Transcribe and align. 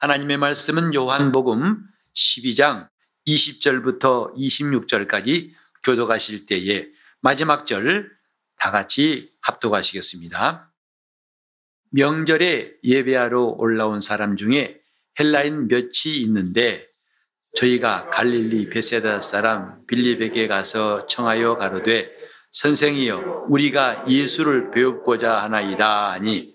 하나님의 0.00 0.38
말씀은 0.38 0.94
요한복음 0.94 1.86
12장 2.14 2.88
20절부터 3.26 4.34
26절까지 4.34 5.52
교도가실 5.82 6.46
때에 6.46 6.88
마지막 7.20 7.66
절 7.66 8.20
다 8.60 8.70
같이 8.70 9.32
합독하시겠습니다. 9.40 10.70
명절에 11.92 12.74
예배하러 12.84 13.42
올라온 13.42 14.02
사람 14.02 14.36
중에 14.36 14.82
헬라인 15.18 15.66
몇이 15.66 16.20
있는데 16.20 16.86
저희가 17.56 18.10
갈릴리 18.10 18.68
베세다 18.68 19.22
사람 19.22 19.86
빌립에게 19.86 20.46
가서 20.46 21.06
청하여 21.06 21.56
가로되 21.56 22.14
선생이여 22.52 23.46
우리가 23.48 24.04
예수를 24.06 24.70
배우고자 24.70 25.42
하나이다 25.42 26.12
하니 26.12 26.54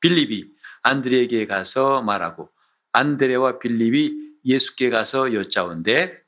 빌립이 0.00 0.44
안드레에게 0.82 1.48
가서 1.48 2.02
말하고 2.02 2.50
안드레와 2.92 3.58
빌립이 3.58 4.32
예수께 4.44 4.90
가서 4.90 5.34
여짜온데 5.34 6.18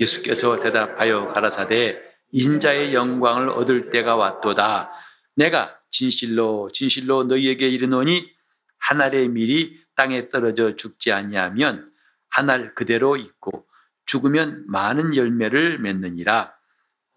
예수께서 0.00 0.60
대답하여 0.60 1.26
가라사대 1.26 2.02
인자의 2.32 2.94
영광을 2.94 3.48
얻을 3.48 3.90
때가 3.90 4.16
왔도다. 4.16 4.90
내가 5.34 5.78
진실로 5.90 6.70
진실로 6.72 7.24
너희에게 7.24 7.68
이르노니 7.68 8.30
한 8.78 9.00
알의 9.00 9.28
밀이 9.28 9.78
땅에 9.94 10.28
떨어져 10.28 10.76
죽지 10.76 11.12
아니하면 11.12 11.90
한 12.28 12.50
알 12.50 12.74
그대로 12.74 13.16
있고 13.16 13.66
죽으면 14.04 14.64
많은 14.68 15.16
열매를 15.16 15.78
맺느니라. 15.78 16.54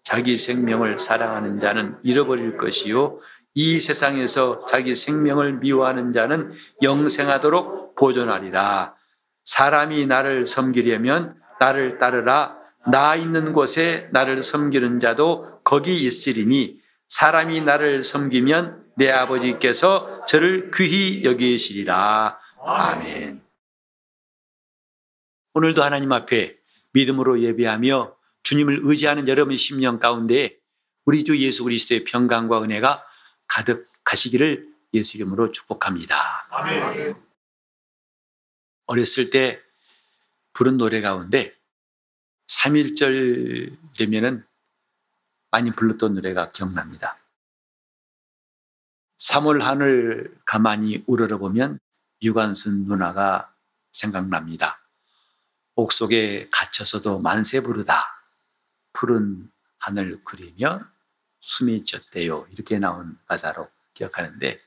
자기 0.02 0.38
생명을 0.38 0.98
사랑하는 0.98 1.58
자는 1.58 1.96
잃어버릴 2.02 2.56
것이요 2.56 3.18
이 3.54 3.80
세상에서 3.80 4.64
자기 4.66 4.94
생명을 4.94 5.54
미워하는 5.54 6.12
자는 6.12 6.52
영생하도록 6.82 7.96
보존하리라 7.96 8.94
사람이 9.44 10.06
나를 10.06 10.46
섬기려면 10.46 11.34
나를 11.58 11.98
따르라 11.98 12.56
나 12.86 13.16
있는 13.16 13.52
곳에 13.52 14.08
나를 14.12 14.42
섬기는 14.42 15.00
자도 15.00 15.60
거기 15.64 16.04
있으리니 16.04 16.80
사람이 17.08 17.60
나를 17.62 18.02
섬기면 18.02 18.80
내 18.96 19.10
아버지께서 19.10 20.24
저를 20.26 20.70
귀히 20.74 21.24
여기시리라. 21.24 22.38
아멘. 22.62 23.42
오늘도 25.54 25.82
하나님 25.82 26.12
앞에 26.12 26.56
믿음으로 26.92 27.40
예배하며 27.40 28.14
주님을 28.42 28.80
의지하는 28.84 29.28
여러분의 29.28 29.58
심령 29.58 29.98
가운데 29.98 30.56
우리 31.04 31.24
주 31.24 31.38
예수 31.38 31.64
그리스도의 31.64 32.04
평강과 32.04 32.62
은혜가 32.62 33.04
가득하시기를 33.50 34.68
예수 34.94 35.18
이름으로 35.18 35.50
축복합니다. 35.52 36.16
아멘. 36.50 37.14
어렸을 38.86 39.30
때 39.30 39.62
부른 40.52 40.76
노래 40.76 41.00
가운데 41.00 41.56
3일절 42.48 43.96
되면은 43.96 44.44
많이 45.50 45.70
불렀던 45.70 46.14
노래가 46.14 46.48
기억납니다. 46.50 47.18
3월 49.18 49.60
하늘 49.60 50.36
가만히 50.44 51.04
우러러보면 51.06 51.78
유관순 52.22 52.86
누나가 52.86 53.54
생각납니다. 53.92 54.80
옥 55.74 55.92
속에 55.92 56.48
갇혀서도 56.50 57.20
만세 57.20 57.60
부르다. 57.60 58.24
푸른 58.92 59.50
하늘 59.78 60.22
그리며 60.24 60.84
숨이 61.40 61.84
젖대요. 61.84 62.46
이렇게 62.52 62.78
나온 62.78 63.18
가사로 63.26 63.66
기억하는데 63.94 64.60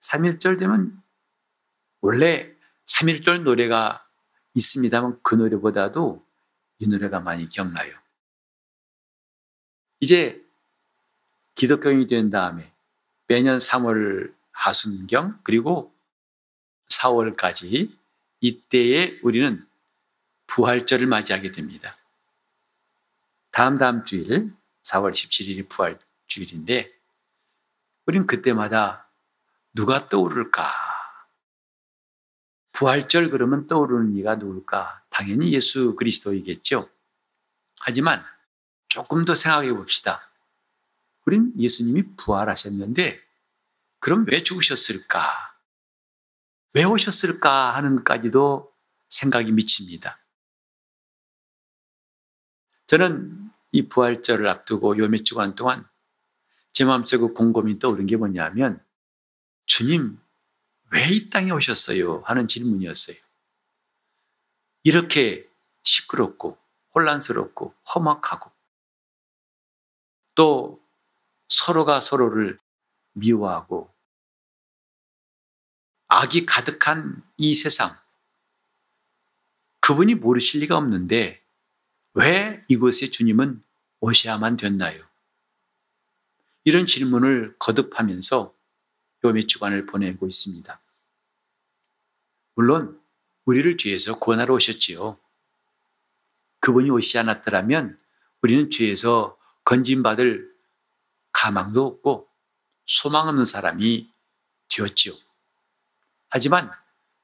3일절 0.00 0.58
되면 0.58 1.02
원래 2.00 2.54
3일절 2.86 3.42
노래가 3.42 4.06
있습니다만 4.54 5.20
그 5.22 5.34
노래보다도 5.34 6.24
이 6.78 6.88
노래가 6.88 7.20
많이 7.20 7.48
기억나요. 7.48 7.96
이제 10.00 10.44
기독교인이 11.54 12.06
된 12.06 12.30
다음에 12.30 12.70
매년 13.26 13.58
3월 13.58 14.34
하순경 14.52 15.38
그리고 15.42 15.94
4월까지 16.88 17.96
이때에 18.40 19.18
우리는 19.22 19.66
부활절을 20.46 21.06
맞이하게 21.06 21.52
됩니다. 21.52 21.96
다음 23.50 23.78
다음 23.78 24.04
주일 24.04 24.52
4월 24.84 25.12
17일이 25.12 25.68
부활 25.68 25.98
주일인데 26.26 26.92
우리는 28.06 28.26
그때마다 28.26 29.08
누가 29.72 30.08
떠오를까? 30.08 30.62
부활절 32.72 33.30
그러면 33.30 33.66
떠오르는 33.66 34.16
이가 34.16 34.36
누굴까? 34.36 35.04
당연히 35.10 35.52
예수 35.52 35.94
그리스도이겠죠. 35.94 36.90
하지만 37.80 38.24
조금 38.88 39.24
더 39.24 39.34
생각해 39.34 39.72
봅시다. 39.72 40.30
우린 41.26 41.52
예수님이 41.58 42.16
부활하셨는데 42.16 43.22
그럼 44.00 44.26
왜 44.30 44.42
죽으셨을까? 44.42 45.20
왜 46.74 46.84
오셨을까 46.84 47.74
하는까지도 47.76 48.72
생각이 49.08 49.52
미칩니다. 49.52 50.18
저는 52.86 53.43
이 53.74 53.88
부활절을 53.88 54.48
앞두고 54.48 54.98
요 54.98 55.08
몇 55.08 55.24
주간 55.24 55.56
동안 55.56 55.84
제 56.72 56.84
마음속에 56.84 57.34
곰곰이 57.34 57.80
떠오른 57.80 58.06
게 58.06 58.16
뭐냐면 58.16 58.80
주님 59.66 60.20
왜 60.92 61.10
이 61.10 61.28
땅에 61.28 61.50
오셨어요? 61.50 62.20
하는 62.24 62.46
질문이었어요. 62.46 63.16
이렇게 64.84 65.48
시끄럽고 65.82 66.56
혼란스럽고 66.94 67.74
험악하고 67.94 68.52
또 70.36 70.80
서로가 71.48 72.00
서로를 72.00 72.60
미워하고 73.14 73.92
악이 76.06 76.46
가득한 76.46 77.22
이 77.36 77.56
세상. 77.56 77.88
그분이 79.80 80.14
모르실 80.14 80.60
리가 80.60 80.76
없는데 80.76 81.43
왜 82.14 82.62
이곳에 82.68 83.10
주님은 83.10 83.62
오셔야만 84.00 84.56
됐나요? 84.56 85.02
이런 86.62 86.86
질문을 86.86 87.56
거듭하면서 87.58 88.54
요몇 89.24 89.48
주간을 89.48 89.86
보내고 89.86 90.26
있습니다. 90.26 90.80
물론 92.54 93.00
우리를 93.44 93.76
죄에서 93.76 94.18
구원하러 94.18 94.54
오셨지요. 94.54 95.18
그분이 96.60 96.90
오시지 96.90 97.18
않았더라면 97.18 97.98
우리는 98.42 98.70
죄에서 98.70 99.36
건진받을 99.64 100.54
가망도 101.32 101.84
없고 101.84 102.28
소망 102.86 103.28
없는 103.28 103.44
사람이 103.44 104.10
되었지요. 104.68 105.12
하지만 106.28 106.70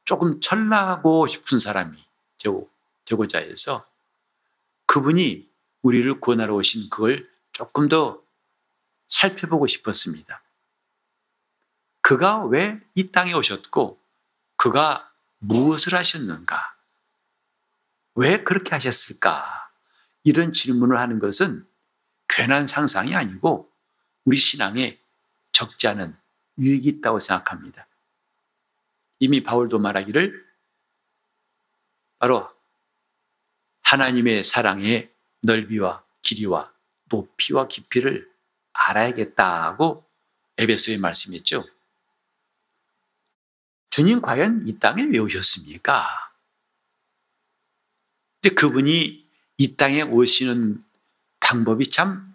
조금 0.04 0.40
철나고 0.40 1.26
싶은 1.26 1.60
사람이 1.60 1.96
되고자 3.04 3.38
해서 3.38 3.89
그분이 4.90 5.48
우리를 5.82 6.18
구원하러 6.18 6.52
오신 6.56 6.90
그걸 6.90 7.30
조금 7.52 7.86
더 7.88 8.20
살펴보고 9.06 9.68
싶었습니다. 9.68 10.42
그가 12.00 12.44
왜 12.46 12.80
이 12.96 13.12
땅에 13.12 13.32
오셨고 13.32 14.02
그가 14.56 15.12
무엇을 15.38 15.94
하셨는가? 15.94 16.76
왜 18.16 18.42
그렇게 18.42 18.70
하셨을까? 18.70 19.70
이런 20.24 20.52
질문을 20.52 20.98
하는 20.98 21.20
것은 21.20 21.64
괜한 22.28 22.66
상상이 22.66 23.14
아니고 23.14 23.70
우리 24.24 24.36
신앙에 24.36 24.98
적지 25.52 25.86
않은 25.86 26.16
유익이 26.58 26.88
있다고 26.88 27.20
생각합니다. 27.20 27.86
이미 29.20 29.40
바울도 29.44 29.78
말하기를 29.78 30.44
바로 32.18 32.50
하나님의 33.90 34.44
사랑의 34.44 35.10
넓이와 35.40 36.04
길이와 36.22 36.72
높이와 37.06 37.66
깊이를 37.66 38.30
알아야겠다고 38.72 40.08
에베소에 40.58 40.98
말씀했죠. 40.98 41.64
주님 43.90 44.20
과연 44.20 44.68
이 44.68 44.78
땅에 44.78 45.02
왜 45.02 45.18
오셨습니까? 45.18 46.06
근데 48.40 48.54
그분이 48.54 49.28
이 49.58 49.76
땅에 49.76 50.02
오시는 50.02 50.80
방법이 51.40 51.90
참 51.90 52.32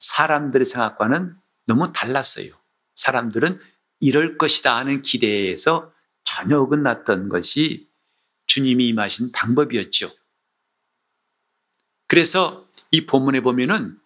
사람들의 0.00 0.64
생각과는 0.64 1.38
너무 1.66 1.92
달랐어요. 1.92 2.52
사람들은 2.96 3.60
이럴 4.00 4.36
것이다 4.36 4.76
하는 4.76 5.02
기대에서 5.02 5.92
전혀 6.24 6.58
어긋났던 6.58 7.28
것이 7.28 7.88
주님이 8.46 8.88
임하신 8.88 9.30
방법이었죠. 9.30 10.10
그래서 12.10 12.68
이 12.90 13.06
본문에 13.06 13.40
보면은 13.40 13.96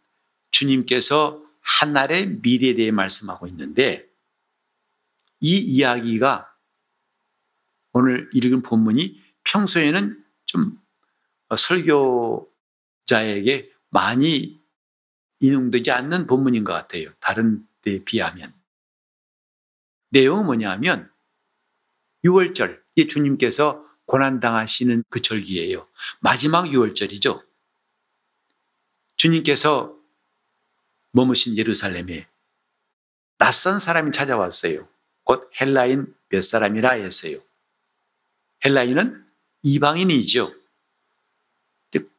주님께서 0.51 1.43
한날의 1.63 2.41
미래에 2.43 2.75
대해 2.75 2.91
말씀하고 2.91 3.47
있는데 3.47 4.07
이 5.41 5.57
이야기가 5.57 6.55
오늘 7.95 8.29
읽은 8.35 8.61
본문이 8.61 9.23
평소에는 9.45 10.23
좀 10.45 10.79
설교자에게 13.09 13.73
많이 13.89 14.63
인용되지 15.41 15.91
않는 15.91 16.27
본문인 16.27 16.65
것 16.65 16.75
같아요. 16.75 17.11
다른 17.21 17.67
때에 17.81 18.05
비하면. 18.05 18.53
내용은 20.11 20.45
뭐냐면 20.45 21.11
6월절, 22.23 22.83
이 22.97 23.07
주님께서 23.07 23.83
고난당하시는 24.05 25.05
그 25.09 25.23
절기예요. 25.23 25.89
마지막 26.21 26.67
6월절이죠. 26.67 27.54
주님께서 29.25 29.97
머무신 31.13 31.57
예루살렘에 31.57 32.29
낯선 33.39 33.79
사람이 33.79 34.13
찾아왔어요. 34.13 34.87
곧 35.23 35.51
헬라인 35.59 36.15
몇 36.29 36.43
사람이라 36.43 36.91
했어요. 36.93 37.39
헬라인은 38.67 39.27
이방인이죠. 39.63 40.55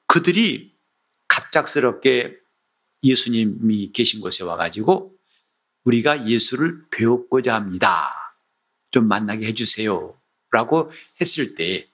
그들이 0.08 0.76
갑작스럽게 1.28 2.40
예수님이 3.04 3.92
계신 3.92 4.20
곳에 4.20 4.44
와가지고 4.44 5.16
우리가 5.84 6.28
예수를 6.28 6.88
배웠고자 6.90 7.54
합니다. 7.54 8.36
좀 8.90 9.08
만나게 9.08 9.46
해주세요. 9.46 10.20
라고 10.50 10.90
했을 11.22 11.54
때 11.54 11.88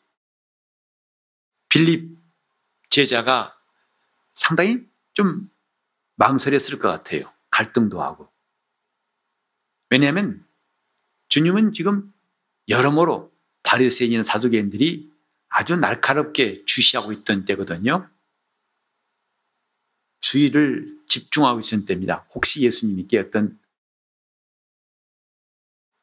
빌립 1.68 2.18
제자가 2.90 3.58
상당히 4.34 4.91
좀 5.14 5.50
망설였을 6.16 6.80
것 6.80 6.88
같아요. 6.88 7.32
갈등도 7.50 8.02
하고. 8.02 8.30
왜냐하면 9.90 10.46
주님은 11.30 11.74
지금 11.74 12.14
여러모로 12.68 13.32
바리새인이나 13.64 14.24
사두개인들이 14.24 15.12
아주 15.50 15.76
날카롭게 15.76 16.64
주시하고 16.66 17.12
있던 17.12 17.46
때거든요. 17.46 18.10
주의를 20.22 20.98
집중하고 21.08 21.60
있었던 21.60 21.86
때입니다. 21.86 22.26
혹시 22.34 22.62
예수님이 22.62 23.08
깨었던 23.08 23.60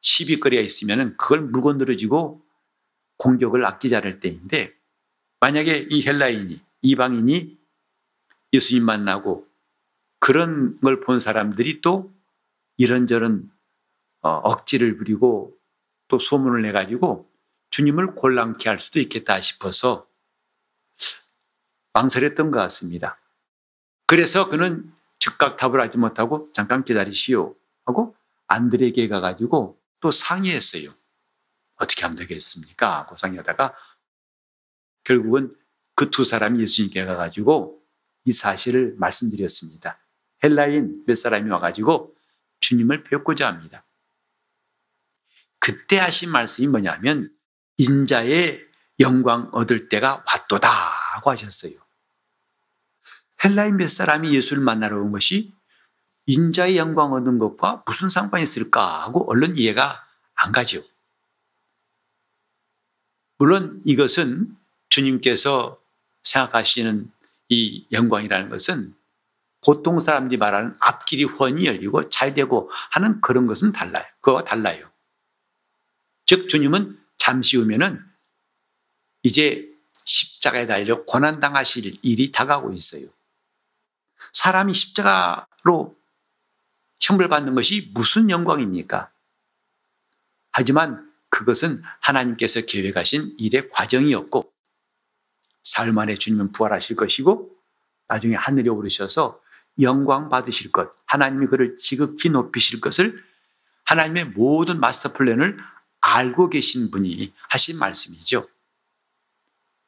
시비거리가 0.01 0.61
있으면 0.61 1.17
그걸 1.17 1.41
물건 1.41 1.77
늘어지고 1.77 2.45
공격을 3.17 3.65
않을 3.95 4.19
때인데 4.19 4.73
만약에 5.39 5.87
이 5.89 6.05
헬라인이 6.05 6.61
이방인이 6.81 7.58
예수님 8.53 8.85
만나고 8.85 9.47
그런 10.19 10.79
걸 10.81 11.01
본 11.01 11.19
사람들이 11.19 11.81
또 11.81 12.13
이런저런 12.77 13.51
어, 14.21 14.29
억지를 14.29 14.97
부리고 14.97 15.55
또 16.07 16.19
소문을 16.19 16.61
내가지고 16.63 17.29
주님을 17.69 18.15
곤란케 18.15 18.67
할 18.69 18.79
수도 18.79 18.99
있겠다 18.99 19.39
싶어서 19.39 20.07
망설였던 21.93 22.51
것 22.51 22.59
같습니다. 22.59 23.19
그래서 24.07 24.49
그는 24.49 24.91
즉각 25.19 25.57
답을 25.57 25.79
하지 25.79 25.97
못하고 25.97 26.49
잠깐 26.53 26.83
기다리시오 26.83 27.55
하고 27.85 28.15
안드레에게 28.47 29.07
가가지고 29.07 29.79
또 29.99 30.11
상의했어요. 30.11 30.89
어떻게 31.75 32.03
하면 32.03 32.15
되겠습니까? 32.17 32.99
하고 32.99 33.15
상의하다가 33.17 33.75
결국은 35.03 35.55
그 35.95 36.09
두 36.09 36.23
사람이 36.23 36.61
예수님께 36.61 37.05
가가지고 37.05 37.78
이 38.25 38.31
사실을 38.31 38.95
말씀드렸습니다. 38.97 39.99
헬라인 40.43 41.03
몇 41.05 41.15
사람이 41.15 41.49
와가지고 41.49 42.15
주님을 42.59 43.03
뵙고자 43.03 43.47
합니다. 43.47 43.85
그때 45.59 45.97
하신 45.99 46.31
말씀이 46.31 46.67
뭐냐면 46.67 47.33
인자의 47.77 48.65
영광 48.99 49.49
얻을 49.51 49.89
때가 49.89 50.23
왔도다 50.25 50.69
하고 50.69 51.31
하셨어요. 51.31 51.73
헬라인 53.43 53.77
몇 53.77 53.89
사람이 53.89 54.33
예수를 54.35 54.61
만나러 54.61 55.01
온 55.01 55.11
것이 55.11 55.53
인자의 56.25 56.77
영광 56.77 57.13
얻는 57.13 57.39
것과 57.39 57.83
무슨 57.85 58.09
상관이 58.09 58.43
있을까 58.43 59.03
하고 59.03 59.29
얼른 59.29 59.55
이해가 59.57 60.05
안 60.35 60.51
가죠. 60.51 60.83
물론 63.37 63.81
이것은 63.85 64.55
주님께서 64.89 65.81
생각하시는 66.23 67.11
이 67.49 67.85
영광이라는 67.91 68.49
것은 68.49 68.95
보통 69.65 69.99
사람들이 69.99 70.37
말하는 70.37 70.75
앞길이 70.79 71.25
훤히 71.25 71.65
열리고 71.65 72.09
잘 72.09 72.33
되고 72.33 72.69
하는 72.91 73.19
그런 73.21 73.47
것은 73.47 73.71
달라요. 73.71 74.05
그거와 74.21 74.43
달라요. 74.43 74.89
즉 76.25 76.47
주님은 76.47 76.97
잠시 77.17 77.57
후면은 77.57 78.03
이제 79.23 79.67
십자가에 80.05 80.65
달려 80.65 81.03
고난당하실 81.03 81.99
일이 82.03 82.31
다가오고 82.31 82.71
있어요. 82.71 83.05
사람이 84.33 84.73
십자가로 84.73 85.97
형벌받는 87.01 87.55
것이 87.55 87.91
무슨 87.93 88.29
영광입니까? 88.29 89.11
하지만 90.51 91.11
그것은 91.29 91.81
하나님께서 91.99 92.61
계획하신 92.61 93.35
일의 93.37 93.69
과정이었고 93.69 94.51
사흘 95.69 95.93
만에 95.93 96.15
주님은 96.15 96.51
부활하실 96.51 96.95
것이고 96.95 97.55
나중에 98.07 98.35
하늘에 98.35 98.69
오르셔서 98.69 99.39
영광 99.81 100.27
받으실 100.27 100.71
것, 100.71 100.91
하나님이 101.05 101.45
그를 101.45 101.75
지극히 101.75 102.29
높이실 102.29 102.81
것을 102.81 103.23
하나님의 103.85 104.29
모든 104.29 104.79
마스터 104.79 105.13
플랜을 105.13 105.59
알고 106.01 106.49
계신 106.49 106.89
분이 106.89 107.31
하신 107.49 107.77
말씀이죠. 107.77 108.47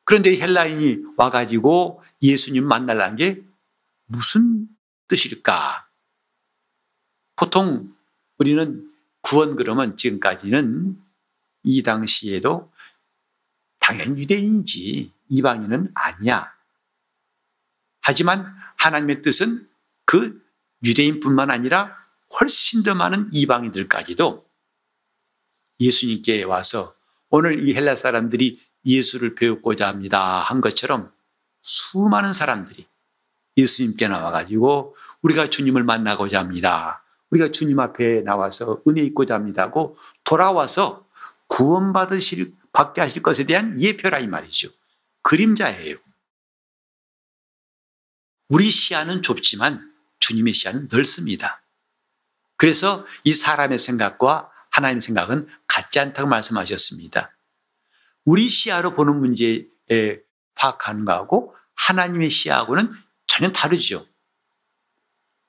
그런데 0.03 0.39
헬라인이 0.39 1.03
와가지고 1.17 2.03
예수님 2.21 2.63
만나려는 2.63 3.15
게 3.15 3.41
무슨 4.05 4.67
뜻일까? 5.07 5.87
보통 7.35 7.91
우리는 8.37 8.87
구원 9.21 9.55
그러면 9.55 9.97
지금까지는 9.97 10.95
이 11.63 11.81
당시에도 11.81 12.71
당연히 13.79 14.21
유대인이지 14.21 15.11
이방인은 15.31 15.91
아니야. 15.95 16.51
하지만 18.01 18.53
하나님의 18.77 19.21
뜻은 19.21 19.67
그 20.05 20.41
유대인뿐만 20.85 21.49
아니라 21.49 21.95
훨씬 22.39 22.83
더 22.83 22.93
많은 22.95 23.29
이방인들까지도 23.31 24.45
예수님께 25.79 26.43
와서 26.43 26.93
오늘 27.29 27.67
이 27.67 27.73
헬라 27.73 27.95
사람들이 27.95 28.61
예수를 28.85 29.35
배우고자 29.35 29.87
합니다 29.87 30.39
한 30.41 30.59
것처럼 30.61 31.11
수많은 31.61 32.33
사람들이 32.33 32.87
예수님께 33.57 34.07
나와가지고 34.07 34.95
우리가 35.21 35.49
주님을 35.49 35.83
만나고자 35.83 36.39
합니다. 36.39 37.03
우리가 37.29 37.51
주님 37.51 37.79
앞에 37.79 38.21
나와서 38.21 38.81
은혜 38.87 39.01
입고자 39.01 39.35
합니다고 39.35 39.95
돌아와서 40.23 41.07
구원받으실, 41.47 42.53
받게 42.73 43.01
하실 43.01 43.21
것에 43.21 43.45
대한 43.45 43.79
예표라 43.79 44.19
이 44.19 44.27
말이죠. 44.27 44.69
그림자예요. 45.23 45.97
우리 48.49 48.69
시야는 48.69 49.21
좁지만 49.21 49.93
주님의 50.19 50.53
시야는 50.53 50.89
넓습니다. 50.91 51.61
그래서 52.57 53.05
이 53.23 53.33
사람의 53.33 53.79
생각과 53.79 54.51
하나님의 54.71 55.01
생각은 55.01 55.47
같지 55.67 55.99
않다고 55.99 56.27
말씀하셨습니다. 56.29 57.31
우리 58.25 58.47
시야로 58.47 58.93
보는 58.93 59.19
문제에 59.19 60.19
파악하는 60.55 61.05
거하고 61.05 61.55
하나님의 61.75 62.29
시야하고는 62.29 62.93
전혀 63.27 63.51
다르죠. 63.51 64.05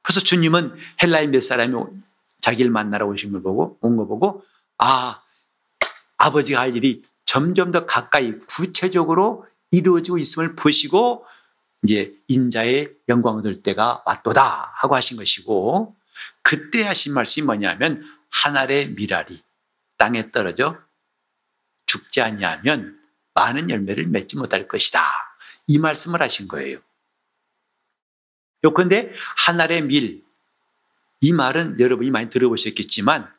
그래서 0.02 0.21
주님은 0.21 0.76
헬라인 1.02 1.31
몇 1.31 1.41
사람이 1.43 1.75
자기를 2.41 2.71
만나러 2.71 3.07
오신 3.07 3.33
걸 3.33 3.43
보고 3.43 3.79
온 3.81 3.97
거 3.97 4.07
보고 4.07 4.45
아 4.79 5.23
아버지가 6.17 6.61
할 6.61 6.75
일이 6.75 7.02
점점 7.25 7.73
더 7.73 7.87
가까이 7.87 8.38
구체적으로 8.38 9.47
이루어지고 9.73 10.19
있음을 10.19 10.55
보시고 10.55 11.26
이제 11.83 12.14
인자의 12.29 12.95
영광을 13.09 13.41
얻을 13.41 13.62
때가 13.62 14.05
왔도다 14.07 14.73
하고 14.76 14.95
하신 14.95 15.17
것이고 15.17 15.97
그때 16.43 16.85
하신 16.85 17.14
말씀이 17.14 17.45
뭐냐면 17.45 18.05
하늘의 18.31 18.91
미랄이 18.91 19.43
땅에 19.97 20.31
떨어져 20.31 20.79
죽지 21.87 22.21
아니하면 22.21 23.00
많은 23.35 23.71
열매를 23.71 24.07
맺지 24.07 24.37
못할 24.38 24.69
것이다. 24.69 25.02
이 25.67 25.79
말씀을 25.79 26.23
하신 26.23 26.49
거예요. 26.49 26.79
요컨대 28.64 29.12
하늘의 29.47 29.83
밀. 29.83 30.25
이 31.21 31.33
말은 31.33 31.81
여러분이 31.81 32.11
많이 32.11 32.31
들어보셨겠지만 32.31 33.33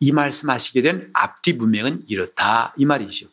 이 0.00 0.12
말씀하시게 0.12 0.82
된 0.82 1.10
앞뒤 1.12 1.52
문명은 1.52 2.04
이렇다. 2.08 2.74
이 2.76 2.84
말이죠. 2.84 3.28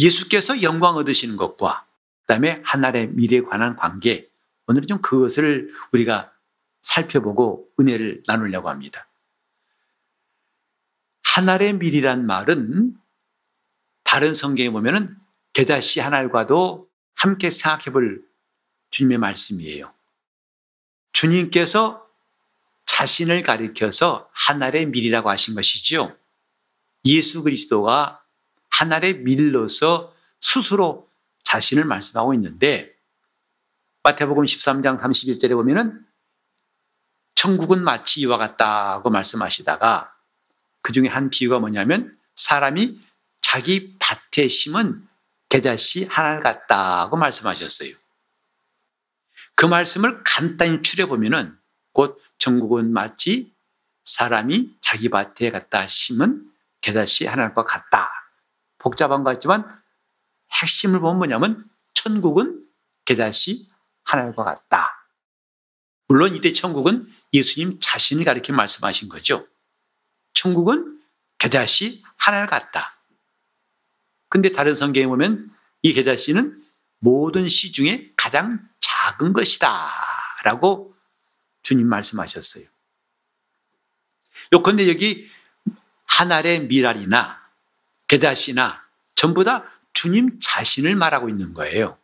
예수께서 0.00 0.62
영광 0.62 0.96
얻으시는 0.96 1.36
것과 1.36 1.86
그다음에 2.22 2.62
하늘의 2.64 3.08
미래에 3.08 3.42
관한 3.42 3.76
관계 3.76 4.28
오늘은 4.66 4.88
좀 4.88 5.02
그것을 5.02 5.72
우리가 5.92 6.32
살펴보고 6.82 7.68
은혜를 7.78 8.22
나누려고 8.26 8.70
합니다. 8.70 9.08
하늘의 11.24 11.74
밀이란 11.74 12.26
말은 12.26 12.96
다른 14.02 14.34
성경에 14.34 14.70
보면은 14.70 15.16
게다시 15.52 16.00
하나님과도 16.00 16.88
함께 17.14 17.50
생각해 17.50 17.92
볼 17.92 18.24
주님의 18.90 19.18
말씀이에요. 19.18 19.92
주님께서 21.12 22.06
자신을 22.86 23.42
가리켜서 23.42 24.30
하늘의 24.32 24.86
밀이라고 24.86 25.30
하신 25.30 25.54
것이지요. 25.54 26.16
예수 27.04 27.42
그리스도가 27.42 28.19
하늘의 28.80 29.18
밀로서 29.18 30.14
스스로 30.40 31.06
자신을 31.44 31.84
말씀하고 31.84 32.32
있는데 32.32 32.94
마태복음 34.02 34.44
13장 34.44 34.98
31절에 34.98 35.52
보면은 35.52 36.02
천국은 37.34 37.84
마치 37.84 38.22
이와 38.22 38.38
같다고 38.38 39.10
말씀하시다가 39.10 40.14
그 40.80 40.92
중에 40.92 41.08
한 41.08 41.28
비유가 41.28 41.58
뭐냐면 41.58 42.18
사람이 42.36 42.98
자기 43.42 43.98
밭에 43.98 44.48
심은 44.48 45.06
계자씨 45.50 46.06
하나를 46.06 46.40
같다고 46.40 47.18
말씀하셨어요. 47.18 47.90
그 49.56 49.66
말씀을 49.66 50.22
간단히 50.24 50.80
추려보면은 50.80 51.54
곧 51.92 52.18
천국은 52.38 52.94
마치 52.94 53.52
사람이 54.04 54.78
자기 54.80 55.10
밭에 55.10 55.50
갖다 55.50 55.86
심은 55.86 56.50
계자씨 56.80 57.26
하나과 57.26 57.64
같다. 57.64 58.19
복잡한 58.80 59.22
것 59.22 59.30
같지만 59.34 59.68
핵심을 60.60 60.98
보면 61.00 61.18
뭐냐면 61.18 61.70
천국은 61.94 62.66
계자씨 63.04 63.70
하나과 64.04 64.44
같다. 64.44 65.06
물론 66.08 66.34
이때 66.34 66.52
천국은 66.52 67.08
예수님 67.32 67.78
자신을 67.80 68.24
가리켜 68.24 68.52
말씀하신 68.52 69.08
거죠. 69.08 69.46
천국은 70.34 71.00
계자씨 71.38 72.02
하나를 72.16 72.48
같다. 72.48 72.94
근데 74.28 74.50
다른 74.50 74.74
성경에 74.74 75.06
보면 75.06 75.50
이 75.82 75.92
계자씨는 75.92 76.64
모든 76.98 77.48
시 77.48 77.72
중에 77.72 78.12
가장 78.16 78.68
작은 78.80 79.32
것이다. 79.32 79.90
라고 80.44 80.94
주님 81.62 81.88
말씀하셨어요. 81.88 82.64
요컨대 84.52 84.88
여기 84.88 85.30
하늘의 86.06 86.66
미랄이나 86.66 87.39
게다시나 88.10 88.84
전부 89.14 89.44
다 89.44 89.64
주님 89.92 90.40
자신을 90.42 90.96
말하고 90.96 91.28
있는 91.28 91.54
거예요. 91.54 91.96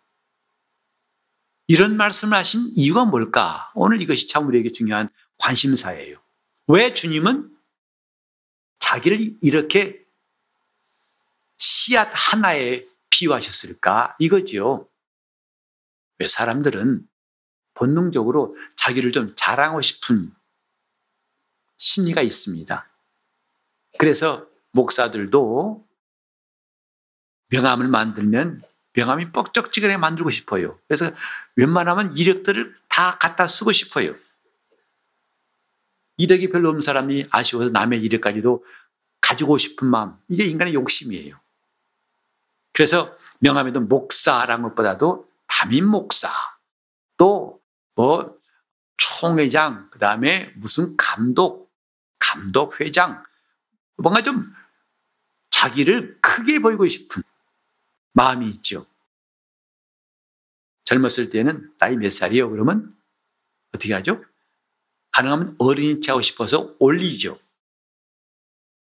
이런 1.67 1.97
말씀을 1.97 2.37
하신 2.37 2.75
이유가 2.77 3.05
뭘까? 3.05 3.73
오늘 3.75 4.01
이것이 4.01 4.29
참 4.29 4.47
우리에게 4.47 4.71
중요한 4.71 5.09
관심사예요. 5.39 6.23
왜 6.69 6.95
주님은 6.95 7.53
자기를 8.79 9.39
이렇게 9.43 10.05
씨앗 11.59 12.09
하나에 12.13 12.87
비유하셨을까? 13.11 14.15
이거지요. 14.21 14.89
왜 16.19 16.29
사람들은 16.29 17.09
본능적으로 17.75 18.55
자기를 18.77 19.11
좀 19.11 19.35
자랑하고 19.35 19.81
싶은 19.81 20.33
심리가 21.77 22.23
있습니다. 22.23 22.89
그래서 23.99 24.47
목사들도 24.71 25.86
명함을 27.49 27.89
만들면 27.89 28.63
명함이 28.95 29.33
뻑적지근하게 29.33 29.99
만들고 29.99 30.31
싶어요. 30.31 30.79
그래서 30.89 31.11
웬만하면 31.57 32.17
이력들을 32.17 32.75
다 32.89 33.19
갖다 33.19 33.47
쓰고 33.47 33.73
싶어요. 33.73 34.15
이력이 36.17 36.49
별로 36.49 36.71
없는 36.71 36.81
사람이 36.81 37.27
아쉬워서 37.31 37.71
남의 37.71 38.03
이력까지도 38.03 38.65
가지고 39.21 39.59
싶은 39.59 39.89
마음. 39.89 40.15
이게 40.29 40.45
인간의 40.45 40.75
욕심이에요. 40.75 41.39
그래서 42.73 43.15
명함에도 43.41 43.81
목사라는 43.81 44.63
것보다도 44.63 45.29
담임 45.47 45.87
목사, 45.87 46.29
또 47.17 47.57
뭐 47.97 48.37
총회장, 48.99 49.89
그 49.91 49.99
다음에 49.99 50.53
무슨 50.57 50.97
감독, 50.97 51.75
감독 52.19 52.79
회장, 52.81 53.25
뭔가 53.97 54.23
좀 54.23 54.53
자기를 55.51 56.19
크게 56.21 56.61
보이고 56.61 56.87
싶은 56.87 57.23
마음이 58.17 58.49
있죠. 58.49 58.87
젊었을 60.85 61.29
때는 61.31 61.75
나이 61.79 61.97
몇 61.97 62.11
살이요? 62.11 62.49
그러면 62.51 62.97
어떻게 63.75 63.93
하죠? 63.93 64.25
가능하면 65.13 65.57
어린이 65.59 66.01
차고 66.01 66.23
싶어서 66.23 66.75
올리죠. 66.79 67.39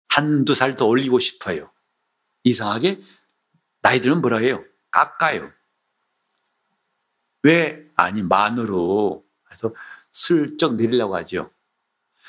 한두 0.09 0.55
살 0.55 0.77
더 0.77 0.87
올리고 0.87 1.19
싶어요. 1.19 1.73
이상하게 2.45 3.01
나이 3.83 4.01
들면 4.01 4.21
뭐라 4.21 4.39
해요? 4.39 4.65
깎아요. 4.93 5.53
왜? 7.43 7.91
아니, 7.97 8.23
만으로. 8.23 9.25
그래서 9.45 9.75
슬쩍 10.13 10.77
내리려고 10.77 11.17
하죠. 11.17 11.51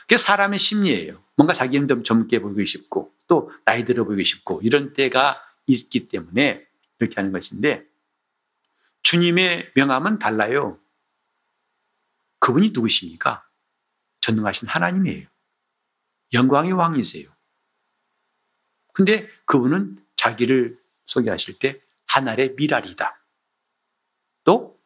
그게 0.01 0.17
사람의 0.17 0.57
심리예요. 0.57 1.23
뭔가 1.35 1.53
자기는 1.53 1.87
좀 1.87 2.03
젊게 2.03 2.39
보이고 2.39 2.63
싶고, 2.63 3.13
또 3.27 3.51
나이 3.65 3.85
들어 3.85 4.03
보이고 4.03 4.23
싶고, 4.23 4.61
이런 4.63 4.93
때가 4.93 5.41
있기 5.67 6.07
때문에 6.07 6.66
이렇게 6.99 7.15
하는 7.15 7.31
것인데, 7.31 7.85
주님의 9.03 9.71
명함은 9.75 10.19
달라요. 10.19 10.79
그분이 12.39 12.71
누구십니까? 12.71 13.47
전능하신 14.21 14.67
하나님이에요. 14.67 15.27
영광의 16.33 16.73
왕이세요. 16.73 17.29
근데 18.93 19.29
그분은 19.45 20.03
자기를 20.15 20.81
소개하실 21.05 21.59
때 21.59 21.81
하늘의 22.07 22.55
미랄이다. 22.55 23.17
또 24.43 24.77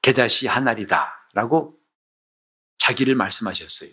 게다시 0.00 0.46
하늘이다. 0.46 1.28
라고 1.34 1.78
자기를 2.78 3.14
말씀하셨어요. 3.14 3.90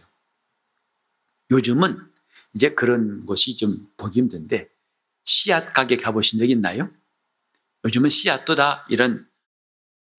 요즘은 1.52 2.12
이제 2.54 2.74
그런 2.74 3.26
것이 3.26 3.56
좀 3.58 3.92
보기 3.98 4.20
힘든데 4.20 4.70
씨앗 5.26 5.74
가게 5.74 5.98
가보신 5.98 6.40
적 6.40 6.50
있나요? 6.50 6.92
요즘은 7.86 8.10
씨앗도 8.10 8.56
다 8.56 8.86
이런 8.90 9.28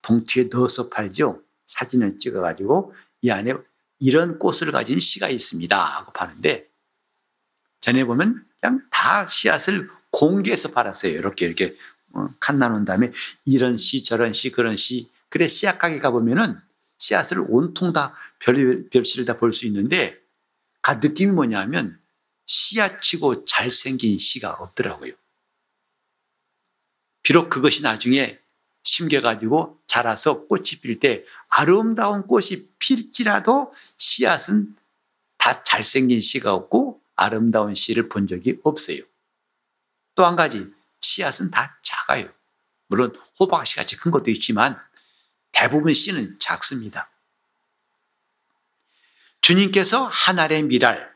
봉투에 0.03 0.49
넣어서 0.53 0.89
팔죠. 0.89 1.43
사진을 1.67 2.19
찍어가지고 2.19 2.95
이 3.23 3.31
안에 3.31 3.55
이런 3.99 4.39
꽃을 4.39 4.73
가진 4.73 4.99
씨가 4.99 5.29
있습니다 5.29 5.79
하고 5.79 6.13
파는데 6.13 6.69
전에 7.81 8.05
보면 8.05 8.45
그냥 8.61 8.83
다 8.91 9.27
씨앗을 9.27 9.91
공개해서 10.11 10.71
팔았어요. 10.73 11.13
이렇게 11.13 11.47
이렇게 11.47 11.77
어, 12.13 12.29
칸 12.41 12.59
나눈 12.59 12.85
다음에 12.85 13.13
이런 13.45 13.77
씨 13.77 14.03
저런 14.03 14.33
씨 14.33 14.51
그런 14.51 14.77
씨 14.77 15.11
그래 15.29 15.47
씨앗 15.47 15.79
가게 15.79 15.99
가보면은 15.99 16.59
씨앗을 16.99 17.45
온통 17.49 17.93
다 17.93 18.15
별, 18.41 18.89
별씨를 18.91 19.25
다 19.25 19.39
볼 19.39 19.53
수 19.53 19.67
있는데 19.67 20.19
그 20.83 20.93
느낌이 20.93 21.33
뭐냐면 21.33 22.01
씨앗치고 22.47 23.45
잘생긴 23.45 24.19
씨가 24.19 24.55
없더라고요. 24.55 25.13
비록 27.23 27.51
그것이 27.51 27.83
나중에 27.83 28.39
심겨가지고 28.83 29.79
자라서 29.87 30.47
꽃이 30.47 30.81
필 30.83 31.01
때 31.01 31.25
아름다운 31.49 32.27
꽃이 32.27 32.71
필지라도 32.79 33.73
씨앗은 33.99 34.77
다 35.37 35.63
잘생긴 35.65 36.21
씨가 36.21 36.55
없고 36.55 37.01
아름다운 37.17 37.75
씨를 37.75 38.09
본 38.09 38.27
적이 38.27 38.59
없어요. 38.63 39.03
또 40.15 40.25
한 40.27 40.37
가지, 40.37 40.67
씨앗은 41.01 41.51
다 41.51 41.79
작아요. 41.83 42.29
물론 42.89 43.15
호박씨 43.39 43.77
같이 43.77 43.97
큰 43.97 44.11
것도 44.11 44.31
있지만 44.31 44.79
대부분 45.53 45.95
씨는 45.95 46.39
작습니다. 46.39 47.11
주님께서 49.41 50.07
하늘의 50.07 50.65
미랄, 50.65 51.11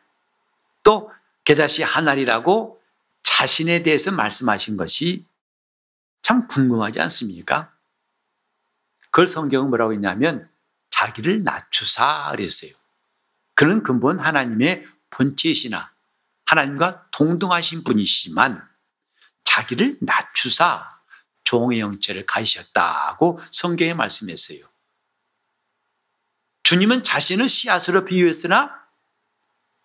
또 0.83 1.11
게다시 1.45 1.83
하늘이라고 1.83 2.81
자신에 3.23 3.83
대해서 3.83 4.11
말씀하신 4.13 4.77
것이 4.77 5.25
참 6.25 6.49
궁금하지 6.49 7.01
않습니까? 7.03 7.71
그걸 9.11 9.29
성경은 9.29 9.69
뭐라고 9.69 9.93
했냐면 9.93 10.51
자기를 10.89 11.45
낮추사 11.45 12.31
그랬어요. 12.31 12.73
그는 13.55 13.83
근본 13.83 14.19
하나님의 14.19 14.89
본체이시나 15.11 15.93
하나님과 16.47 17.09
동등하신 17.11 17.85
분이시지만 17.85 18.67
자기를 19.45 19.99
낮추사 20.01 20.99
종의 21.45 21.83
형체를 21.83 22.25
가지셨다고 22.25 23.39
성경에 23.51 23.93
말씀했어요. 23.93 24.61
주님은 26.63 27.05
자신을 27.05 27.51
씨앗으로 27.51 28.07
비유했으나 28.07 28.75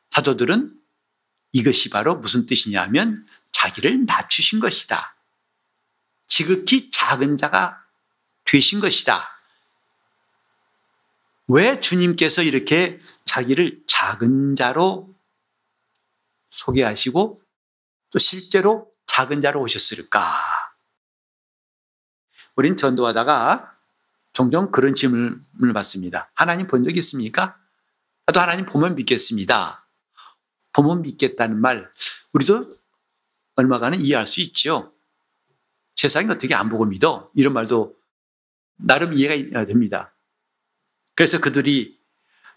사도들은 0.09 0.73
이것이 1.51 1.89
바로 1.89 2.15
무슨 2.15 2.45
뜻이냐면 2.45 3.27
자기를 3.51 4.05
낮추신 4.05 4.61
것이다. 4.61 5.18
지극히 6.29 6.89
작은 6.89 7.35
자가 7.37 7.83
되신 8.45 8.79
것이다. 8.79 9.27
왜 11.47 11.81
주님께서 11.81 12.43
이렇게 12.43 12.99
자기를 13.25 13.83
작은 13.87 14.55
자로 14.55 15.13
소개하시고 16.51 17.41
또 18.11 18.19
실제로 18.19 18.91
작은 19.05 19.41
자로 19.41 19.61
오셨을까? 19.61 20.31
우린 22.55 22.77
전도하다가 22.77 23.75
종종 24.33 24.71
그런 24.71 24.95
질문을 24.95 25.73
받습니다. 25.73 26.31
하나님 26.33 26.67
본 26.67 26.83
적 26.83 26.95
있습니까? 26.97 27.57
나도 28.25 28.39
하나님 28.39 28.65
보면 28.65 28.95
믿겠습니다. 28.95 29.85
보면 30.73 31.01
믿겠다는 31.01 31.59
말, 31.59 31.91
우리도 32.33 32.65
얼마간은 33.55 34.01
이해할 34.01 34.27
수 34.27 34.39
있죠. 34.41 34.93
세상이 35.99 36.29
어떻게 36.29 36.55
안 36.55 36.69
보고 36.69 36.85
믿어? 36.85 37.29
이런 37.35 37.51
말도 37.51 37.93
나름 38.77 39.11
이해가 39.11 39.65
됩니다. 39.65 40.15
그래서 41.13 41.41
그들이 41.41 41.99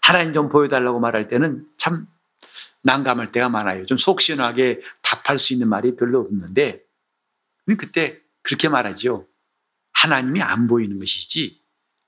하나님 0.01 0.33
좀 0.33 0.47
보여달라고 0.47 1.01
말할 1.01 1.27
때는 1.27 1.67
참 1.77 2.07
난감할 2.83 3.33
때가 3.33 3.49
많아요. 3.49 3.85
좀 3.85 3.97
속 3.97 4.21
시원하게 4.21 4.81
답할 5.01 5.37
수 5.37 5.51
있는 5.51 5.67
말이 5.67 5.97
별로 5.97 6.21
없는데, 6.21 6.83
그때 7.77 8.21
그렇게 8.43 8.69
말하죠. 8.69 9.27
하나님이 9.91 10.41
안 10.41 10.67
보이는 10.67 10.97
것이지, 10.97 11.61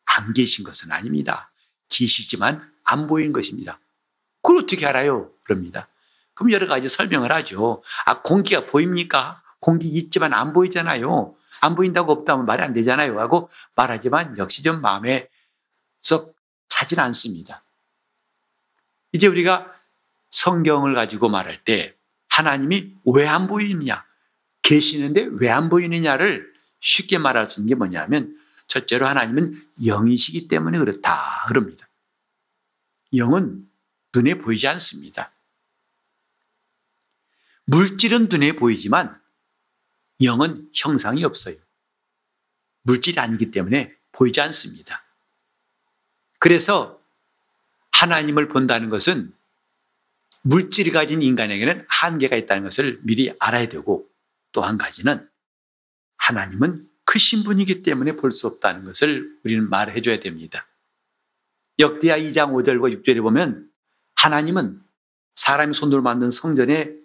안 0.06 0.34
계신 0.34 0.63
것은 0.63 0.94
아닙니다. 0.94 1.51
계시지만 1.89 2.72
안 2.86 3.08
보이는 3.08 3.34
것입니다. 3.34 3.80
그걸 4.42 4.63
어떻게 4.63 4.86
알아요? 4.86 5.32
그럽니다. 5.44 5.89
그럼 6.34 6.54
여러 6.54 6.68
가지 6.68 6.88
설명을 6.88 7.32
하죠. 7.34 7.84
아, 8.06 8.22
공기가 8.22 8.65
보입니까? 8.65 9.42
공기 9.65 9.88
있지만 9.88 10.31
안 10.31 10.53
보이잖아요. 10.53 11.36
안 11.62 11.75
보인다고 11.75 12.12
없다면 12.12 12.45
말이 12.45 12.62
안 12.62 12.72
되잖아요. 12.74 13.19
하고 13.19 13.50
말하지만 13.74 14.38
역시 14.38 14.62
좀 14.62 14.79
마음에 14.79 15.27
썩 16.03 16.36
차진 16.67 17.00
않습니다. 17.00 17.63
이제 19.12 19.25
우리가 19.25 19.74
성경을 20.29 20.93
가지고 20.93 21.29
말할 21.29 21.63
때 21.63 21.98
하나님이 22.29 22.93
왜 23.05 23.25
안 23.25 23.48
보이느냐, 23.48 24.05
계시는데 24.62 25.29
왜 25.39 25.50
안 25.50 25.69
보이느냐를 25.72 26.53
쉽게 26.79 27.17
말할 27.17 27.50
수 27.50 27.62
있는 27.62 27.69
게 27.69 27.75
뭐냐면 27.75 28.38
첫째로 28.67 29.07
하나님은 29.07 29.60
영이시기 29.84 30.48
때문에 30.48 30.77
그렇다. 30.77 31.45
그럽니다. 31.48 31.89
영은 33.15 33.67
눈에 34.15 34.36
보이지 34.36 34.67
않습니다. 34.67 35.31
물질은 37.65 38.27
눈에 38.29 38.51
보이지만 38.51 39.25
영은 40.22 40.69
형상이 40.74 41.24
없어요. 41.24 41.55
물질이 42.84 43.19
아니기 43.19 43.51
때문에 43.51 43.95
보이지 44.12 44.39
않습니다. 44.41 45.03
그래서 46.39 47.01
하나님을 47.91 48.48
본다는 48.48 48.89
것은 48.89 49.34
물질이 50.43 50.91
가진 50.91 51.24
인간에게는 51.24 51.86
한계가 51.89 52.36
있다는 52.36 52.63
것을 52.63 53.00
미리 53.03 53.36
알아야 53.39 53.67
되고 53.67 54.07
또 54.51 54.62
한 54.62 54.77
가지는 54.77 55.27
하나님은 56.17 56.89
크신 57.03 57.43
분이기 57.43 57.84
때문에 57.84 58.15
볼 58.15 58.31
수 58.31 58.48
없다는 58.48 58.86
것을 58.86 59.38
우리는 59.43 59.69
말해 59.69 60.01
줘야 60.01 60.19
됩니다. 60.19 60.67
역대하 61.79 62.17
2장 62.17 62.51
5절과 62.51 63.03
6절에 63.03 63.22
보면 63.22 63.69
하나님은 64.15 64.81
사람이 65.36 65.74
손으로 65.74 66.01
만든 66.01 66.31
성전에 66.31 66.95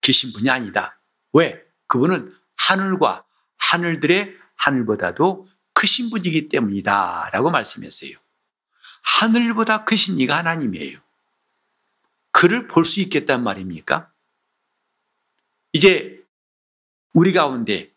계신 0.00 0.32
분이 0.32 0.48
아니다. 0.50 1.00
왜? 1.32 1.63
그분은 1.86 2.34
하늘과 2.56 3.24
하늘들의 3.56 4.36
하늘보다도 4.56 5.48
크신 5.74 6.10
분이기 6.10 6.48
때문이다. 6.48 7.30
라고 7.32 7.50
말씀했어요. 7.50 8.12
하늘보다 9.20 9.84
크신 9.84 10.18
이가 10.20 10.36
하나님이에요. 10.38 10.98
그를 12.32 12.66
볼 12.66 12.84
수 12.84 13.00
있겠단 13.00 13.42
말입니까? 13.42 14.10
이제 15.72 16.24
우리 17.12 17.32
가운데 17.32 17.92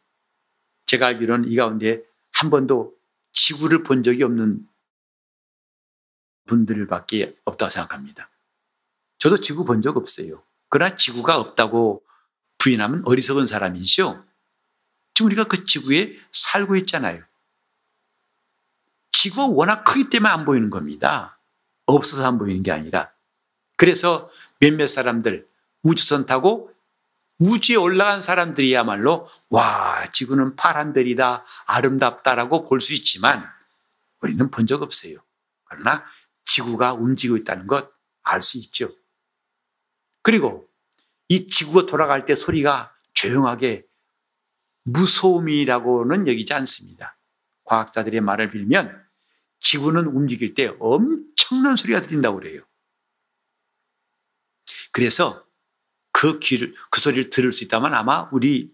제가 0.86 1.08
알기로는 1.08 1.50
이 1.50 1.56
가운데 1.56 2.04
한 2.34 2.50
번도 2.50 2.96
지구를 3.32 3.84
본 3.84 4.04
적이 4.04 4.24
없는 4.24 4.68
분들밖에 6.46 7.38
없다고 7.46 7.70
생각합니다. 7.70 8.30
저도 9.18 9.38
지구 9.38 9.66
본 9.66 9.82
적 9.82 9.98
없어요. 9.98 10.44
그러나 10.70 10.96
지구가 10.96 11.40
없다고 11.40 12.04
부인하면 12.58 13.04
어리석은 13.06 13.48
사람이죠. 13.48 14.26
지금 15.14 15.26
우리가 15.28 15.46
그 15.46 15.66
지구에 15.66 16.18
살고 16.32 16.76
있잖아요. 16.78 17.24
지구가 19.12 19.48
워낙 19.48 19.84
크기 19.84 20.10
때문에 20.10 20.30
안 20.32 20.46
보이는 20.46 20.70
겁니다. 20.70 21.40
없어서 21.86 22.28
안 22.28 22.38
보이는 22.38 22.62
게 22.64 22.72
아니라. 22.72 23.12
그래서 23.78 24.30
몇몇 24.60 24.88
사람들 24.88 25.48
우주선 25.84 26.26
타고 26.26 26.72
우주에 27.40 27.76
올라간 27.76 28.22
사람들이야말로 28.22 29.30
와, 29.50 30.06
지구는 30.12 30.56
파란 30.56 30.94
별이다, 30.94 31.46
아름답다라고 31.66 32.66
볼 32.66 32.82
수 32.82 32.94
있지만 32.94 33.48
우리는 34.22 34.50
본 34.50 34.66
적 34.66 34.82
없어요. 34.82 35.20
그러나 35.66 36.04
지구가 36.44 36.94
움직이고 36.94 37.38
있다는 37.38 37.68
것 37.68 37.98
알 38.28 38.42
수 38.42 38.58
있죠. 38.58 38.90
그리고 40.22 40.67
이 41.30 41.48
지구가 41.48 41.86
돌아갈 41.86 42.26
때 42.26 42.36
소리가 42.36 42.94
조용하게 43.14 43.86
무소음이라고는 44.84 46.28
여기지 46.28 46.54
않습니다. 46.54 47.18
과학자들의 47.66 48.22
말을 48.22 48.52
빌면 48.52 49.06
지구는 49.60 50.08
움직일 50.08 50.54
때 50.54 50.74
엄청난 50.80 51.76
소리가 51.76 52.02
들린다고 52.02 52.38
그래요. 52.38 52.64
그래서 54.92 55.44
그 56.12 56.40
귀를, 56.40 56.74
그 56.90 57.02
소리를 57.02 57.30
들을 57.30 57.52
수 57.52 57.64
있다면 57.64 57.94
아마 57.94 58.30
우리 58.32 58.74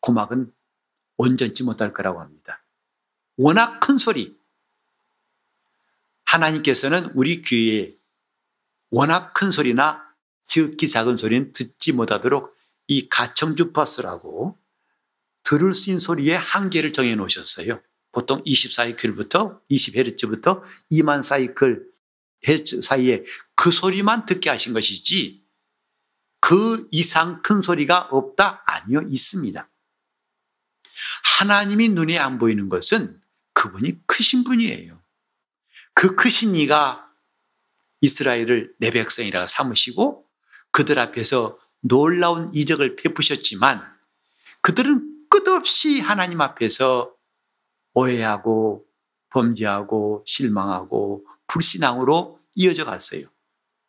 고막은 0.00 0.52
온전치 1.18 1.64
못할 1.64 1.92
거라고 1.92 2.20
합니다. 2.20 2.64
워낙 3.36 3.78
큰 3.80 3.98
소리. 3.98 4.38
하나님께서는 6.24 7.10
우리 7.14 7.42
귀에 7.42 7.94
워낙 8.90 9.34
큰 9.34 9.50
소리나 9.50 10.09
지극히 10.50 10.88
작은 10.88 11.16
소리는 11.16 11.52
듣지 11.52 11.92
못하도록 11.92 12.52
이 12.88 13.08
가청 13.08 13.54
주파수라고 13.54 14.58
들을 15.44 15.72
수 15.72 15.90
있는 15.90 16.00
소리의 16.00 16.36
한계를 16.36 16.92
정해 16.92 17.14
놓으셨어요. 17.14 17.80
보통 18.10 18.42
24사이클부터 18.42 19.60
20헤르츠부터 19.70 20.60
2만 20.90 21.22
사이클 21.22 21.86
헤르츠 22.48 22.82
사이에 22.82 23.22
그 23.54 23.70
소리만 23.70 24.26
듣게 24.26 24.50
하신 24.50 24.72
것이지 24.72 25.46
그 26.40 26.88
이상 26.90 27.42
큰 27.42 27.62
소리가 27.62 28.08
없다? 28.10 28.64
아니요, 28.66 29.02
있습니다. 29.08 29.70
하나님이 31.38 31.90
눈에 31.90 32.18
안 32.18 32.40
보이는 32.40 32.68
것은 32.68 33.22
그분이 33.52 34.04
크신 34.04 34.42
분이에요. 34.42 35.00
그 35.94 36.16
크신 36.16 36.56
이가 36.56 37.08
이스라엘을 38.00 38.74
내 38.78 38.90
백성이라 38.90 39.46
삼으시고 39.46 40.29
그들 40.70 40.98
앞에서 40.98 41.58
놀라운 41.80 42.50
이적을 42.54 42.96
베푸셨지만 42.96 43.82
그들은 44.60 45.26
끝없이 45.28 46.00
하나님 46.00 46.40
앞에서 46.40 47.14
오해하고 47.94 48.84
범죄하고 49.30 50.24
실망하고 50.26 51.26
불신앙으로 51.46 52.40
이어져 52.54 52.84
갔어요. 52.84 53.26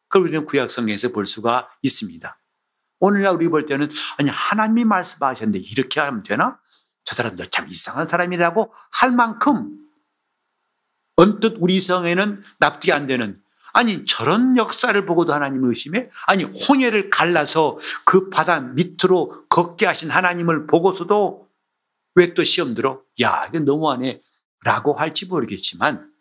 그걸 0.08 0.24
우리는 0.24 0.46
구약 0.46 0.70
성경에서 0.70 1.10
볼 1.10 1.26
수가 1.26 1.70
있습니다. 1.82 2.38
오늘날 3.00 3.34
우리 3.34 3.50
볼 3.50 3.65
때는 3.65 3.89
아니 4.17 4.30
하나님이 4.30 4.86
말씀하셨는데 4.86 5.60
이렇게 5.60 6.00
하면 6.00 6.24
되나? 6.24 6.60
저 7.04 7.15
사람들 7.15 7.50
참 7.50 7.67
이상한 7.70 8.08
사람이라고 8.08 8.72
할 9.00 9.12
만큼 9.12 9.78
언뜻 11.15 11.56
우리 11.60 11.80
성에는 11.82 12.44
납득이 12.60 12.94
안 12.94 13.08
되는 13.08 13.40
아니 13.73 14.05
저런 14.05 14.57
역사를 14.57 15.05
보고도 15.05 15.34
하나님을 15.34 15.69
의심해? 15.69 16.10
아니 16.27 16.43
홍해를 16.43 17.10
갈라서 17.10 17.77
그 18.05 18.29
바다 18.29 18.60
밑으로 18.60 19.47
걷게 19.49 19.86
하신 19.86 20.12
하나님을 20.12 20.67
보고서도 20.67 21.49
왜 22.15 22.34
또 22.34 22.43
시험 22.43 22.75
들어? 22.75 23.01
야 23.21 23.45
이거 23.47 23.60
너무하네 23.60 24.21
라고 24.63 24.93
할지 24.93 25.25
모르겠지만 25.27 26.12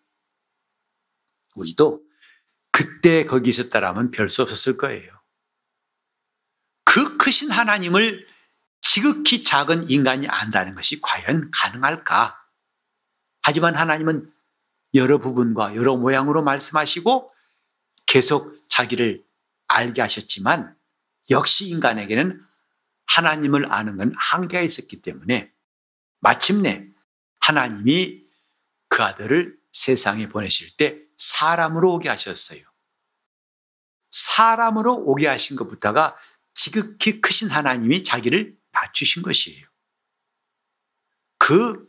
우리도 1.54 2.00
그때 2.70 3.24
거기 3.26 3.50
있었다라면 3.50 4.10
별 4.12 4.28
수 4.28 4.42
없었을 4.42 4.76
거예요. 4.76 5.12
그 6.84 7.16
크신 7.18 7.50
하나님을 7.50 8.26
지극히 8.80 9.44
작은 9.44 9.90
인간이 9.90 10.26
안다는 10.28 10.74
것이 10.74 11.00
과연 11.00 11.50
가능할까? 11.52 12.36
하지만 13.42 13.76
하나님은 13.76 14.32
여러 14.94 15.18
부분과 15.18 15.74
여러 15.76 15.96
모양으로 15.96 16.42
말씀하시고 16.42 17.30
계속 18.10 18.68
자기를 18.68 19.24
알게 19.68 20.00
하셨지만 20.00 20.76
역시 21.30 21.68
인간에게는 21.68 22.44
하나님을 23.06 23.72
아는 23.72 23.96
건 23.96 24.12
한계가 24.16 24.64
있었기 24.64 25.00
때문에 25.00 25.52
마침내 26.18 26.88
하나님이 27.38 28.24
그 28.88 29.04
아들을 29.04 29.56
세상에 29.70 30.28
보내실 30.28 30.76
때 30.76 31.00
사람으로 31.18 31.94
오게 31.94 32.08
하셨어요. 32.08 32.60
사람으로 34.10 34.92
오게 34.92 35.28
하신 35.28 35.56
것부터가 35.56 36.16
지극히 36.52 37.20
크신 37.20 37.48
하나님이 37.48 38.02
자기를 38.02 38.58
낮추신 38.72 39.22
것이에요. 39.22 39.64
그 41.38 41.88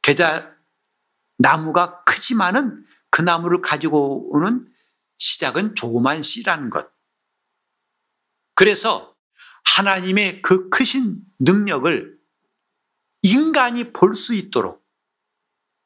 계자 0.00 0.56
나무가 1.36 2.02
크지만은 2.04 2.86
그 3.10 3.20
나무를 3.20 3.60
가지고 3.60 4.32
오는 4.32 4.71
시작은 5.22 5.76
조그만 5.76 6.22
씨라는 6.22 6.68
것. 6.68 6.90
그래서 8.54 9.16
하나님의 9.64 10.42
그 10.42 10.68
크신 10.68 11.22
능력을 11.38 12.18
인간이 13.22 13.92
볼 13.92 14.14
수 14.16 14.34
있도록 14.34 14.84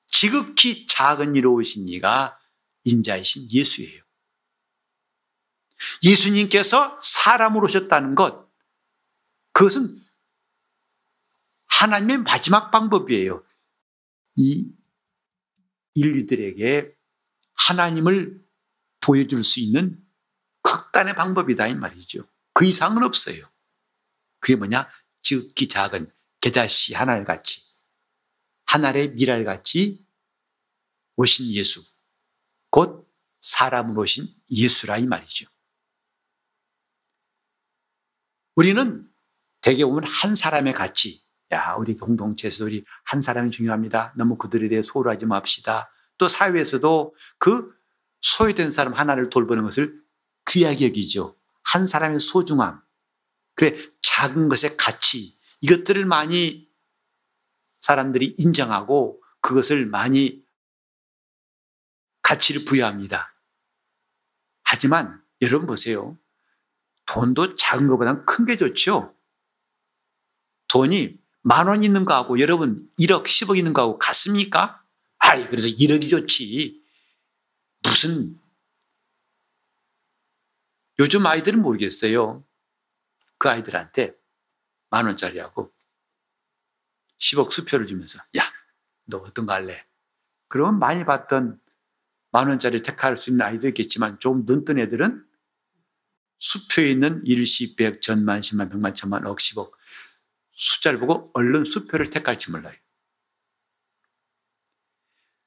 지극히 0.06 0.86
작은 0.86 1.36
이로 1.36 1.54
오신 1.54 1.88
이가 1.88 2.38
인자이신 2.84 3.48
예수예요. 3.52 4.02
예수님께서 6.02 6.98
사람으로 7.02 7.66
오셨다는 7.66 8.14
것, 8.14 8.50
그것은 9.52 10.00
하나님의 11.66 12.18
마지막 12.18 12.70
방법이에요. 12.70 13.44
이 14.36 14.74
인류들에게 15.92 16.96
하나님을 17.54 18.45
보여줄 19.06 19.44
수 19.44 19.60
있는 19.60 20.04
극단의 20.62 21.14
방법이다 21.14 21.68
이 21.68 21.74
말이죠. 21.74 22.26
그 22.52 22.64
이상은 22.64 23.04
없어요. 23.04 23.48
그게 24.40 24.56
뭐냐? 24.56 24.88
지극히 25.22 25.68
작은 25.68 26.10
게다시 26.40 26.94
하늘같이 26.94 27.62
하늘의 28.66 29.12
미랄같이 29.12 30.04
오신 31.14 31.52
예수 31.54 31.82
곧 32.70 33.08
사람으로 33.40 34.02
오신 34.02 34.26
예수라 34.50 34.98
이 34.98 35.06
말이죠. 35.06 35.46
우리는 38.56 39.08
대개 39.60 39.84
보면 39.84 40.04
한 40.04 40.34
사람의 40.34 40.72
가치 40.72 41.24
야 41.52 41.74
우리 41.74 41.94
공동체에서 41.94 42.64
우리 42.64 42.84
한 43.04 43.22
사람이 43.22 43.50
중요합니다. 43.50 44.14
너무 44.16 44.36
그들에 44.36 44.68
대해 44.68 44.82
소홀하지 44.82 45.26
맙시다. 45.26 45.90
또 46.18 46.26
사회에서도 46.26 47.14
그 47.38 47.75
소외된 48.20 48.70
사람 48.70 48.92
하나를 48.92 49.30
돌보는 49.30 49.64
것을 49.64 50.00
귀하게 50.48 50.86
여기죠. 50.86 51.36
한 51.64 51.86
사람의 51.86 52.20
소중함. 52.20 52.80
그래, 53.54 53.76
작은 54.02 54.48
것의 54.48 54.76
가치. 54.78 55.38
이것들을 55.60 56.04
많이 56.06 56.68
사람들이 57.80 58.34
인정하고 58.38 59.22
그것을 59.40 59.86
많이 59.86 60.44
가치를 62.22 62.64
부여합니다. 62.64 63.34
하지만 64.62 65.22
여러분 65.40 65.66
보세요. 65.66 66.18
돈도 67.06 67.56
작은 67.56 67.86
것보다는 67.86 68.26
큰 68.26 68.46
게 68.46 68.56
좋죠. 68.56 69.14
돈이 70.68 71.18
만 71.42 71.68
원 71.68 71.84
있는 71.84 72.04
거하고 72.04 72.40
여러분 72.40 72.90
1억, 72.98 73.24
10억 73.24 73.56
있는 73.56 73.72
거하고 73.72 73.98
같습니까? 73.98 74.82
아이, 75.18 75.48
그래서 75.48 75.68
1억이 75.68 76.10
좋지. 76.10 76.82
무슨 77.86 78.38
요즘 80.98 81.24
아이들은 81.24 81.62
모르겠어요. 81.62 82.44
그 83.38 83.48
아이들한테 83.48 84.14
만 84.90 85.06
원짜리하고 85.06 85.72
10억 87.18 87.52
수표를 87.52 87.86
주면서 87.86 88.18
야, 88.36 88.42
너 89.04 89.18
어떤 89.18 89.46
거 89.46 89.52
할래? 89.52 89.86
그러면 90.48 90.78
많이 90.78 91.04
봤던 91.04 91.60
만 92.30 92.48
원짜리 92.48 92.82
택할 92.82 93.16
수 93.16 93.30
있는 93.30 93.46
아이도 93.46 93.68
있겠지만 93.68 94.18
좀 94.20 94.44
눈뜬 94.46 94.78
애들은 94.78 95.24
수표에 96.38 96.90
있는 96.90 97.22
일시, 97.24 97.76
백, 97.76 98.02
천만, 98.02 98.42
십만, 98.42 98.68
백만, 98.68 98.94
천만, 98.94 99.26
억, 99.26 99.40
십억 99.40 99.76
숫자를 100.52 100.98
보고 100.98 101.30
얼른 101.34 101.64
수표를 101.64 102.10
택할지 102.10 102.50
몰라요. 102.50 102.76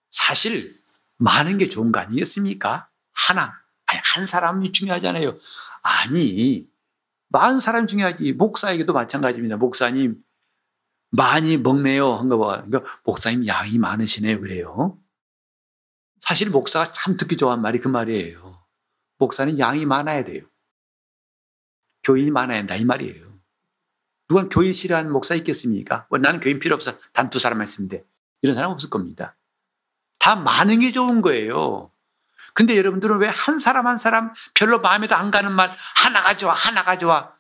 사실 0.10 0.79
많은 1.20 1.58
게 1.58 1.70
좋은 1.70 1.92
거 1.92 2.00
아니겠습니까? 2.00 2.90
하나. 3.14 3.54
아니, 3.86 4.02
한 4.16 4.26
사람이 4.26 4.72
중요하잖아요. 4.72 5.38
아니, 5.84 6.68
많은 7.30 7.60
사람 7.60 7.88
중요하지. 7.88 8.34
목사에게도 8.34 8.94
마찬가지입니다. 8.94 9.58
목사님, 9.58 10.22
많이 11.12 11.58
먹네요. 11.58 12.16
한 12.16 12.30
거 12.30 12.38
봐. 12.38 12.64
그러니까 12.64 13.00
목사님 13.04 13.46
양이 13.48 13.78
많으시네요. 13.78 14.40
그래요. 14.42 14.98
사실 16.22 16.50
목사가 16.50 16.86
참 16.92 17.18
듣기 17.18 17.38
좋아하는 17.38 17.62
말이 17.62 17.80
그 17.80 17.88
말이에요. 17.88 18.60
목사는 19.18 19.58
양이 19.60 19.86
많아야 19.86 20.24
돼요. 20.24 20.46
교인이 22.04 22.32
많아야 22.32 22.60
한다. 22.60 22.76
이 22.76 22.86
말이에요. 22.86 23.28
누가 24.28 24.48
교인 24.48 24.72
싫어하는 24.74 25.12
목사 25.12 25.34
있겠습니까? 25.36 26.06
뭐 26.10 26.20
나는 26.20 26.40
교인 26.40 26.60
필요 26.60 26.76
없어. 26.76 26.98
단 27.14 27.30
두 27.30 27.40
사람만 27.40 27.66
있으면 27.66 27.90
돼. 27.90 28.06
이런 28.42 28.56
사람 28.56 28.72
없을 28.72 28.90
겁니다. 28.90 29.36
다 30.20 30.36
많은 30.36 30.80
게 30.80 30.92
좋은 30.92 31.22
거예요. 31.22 31.92
근데 32.54 32.78
여러분들은 32.78 33.20
왜 33.20 33.28
한 33.30 33.58
사람 33.58 33.88
한 33.88 33.98
사람 33.98 34.34
별로 34.54 34.80
마음에도 34.80 35.16
안 35.16 35.32
가는 35.32 35.52
말 35.52 35.72
하나가 35.96 36.36
좋아, 36.38 36.54
하나가 36.54 36.98
좋아. 36.98 37.34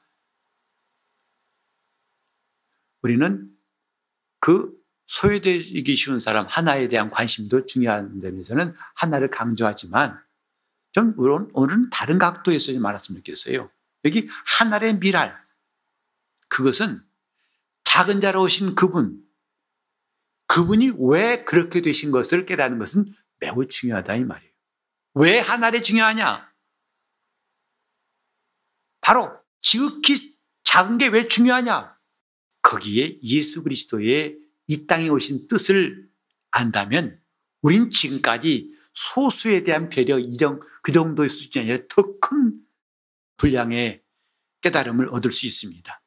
우리는 3.01 3.49
그 4.39 4.73
소외되기 5.07 5.95
쉬운 5.95 6.19
사람 6.19 6.45
하나에 6.45 6.87
대한 6.87 7.09
관심도 7.09 7.65
중요한 7.65 8.21
점에서는 8.21 8.75
하나를 8.95 9.29
강조하지만 9.29 10.21
좀 10.91 11.13
오늘은 11.53 11.89
다른 11.91 12.17
각도에서 12.19 12.73
좀 12.73 12.81
말했으면 12.81 13.19
좋겠어요. 13.19 13.69
여기 14.05 14.29
하나의 14.45 14.99
미랄. 14.99 15.35
그것은 16.47 17.03
작은 17.83 18.21
자로 18.21 18.43
오신 18.43 18.75
그분, 18.75 19.23
그분이 20.49 20.93
왜 20.99 21.43
그렇게 21.45 21.79
되신 21.79 22.09
것을 22.11 22.45
깨닫는 22.47 22.79
것은 22.79 23.05
매우 23.39 23.67
중요하다 23.67 24.15
이 24.15 24.23
말이에요. 24.23 24.51
왜 25.13 25.39
하늘이 25.39 25.83
중요하냐? 25.83 26.51
바로 29.01 29.31
지극히 29.61 30.37
작은 30.63 30.97
게 30.97 31.07
왜 31.07 31.27
중요하냐? 31.27 31.95
거기에 32.63 33.19
예수 33.21 33.63
그리스도의 33.63 34.37
이 34.67 34.87
땅에 34.87 35.07
오신 35.09 35.47
뜻을 35.47 36.09
안다면 36.51 37.21
우린 37.61 37.91
지금까지 37.91 38.75
소수에 38.93 39.63
대한 39.63 39.89
배려 39.89 40.17
이정 40.17 40.59
그 40.81 40.91
정도의 40.91 41.29
수준이 41.29 41.69
아니라 41.69 41.85
더 41.87 42.19
큰 42.19 42.59
분량의 43.37 44.03
깨달음을 44.61 45.09
얻을 45.09 45.31
수 45.31 45.45
있습니다. 45.45 46.01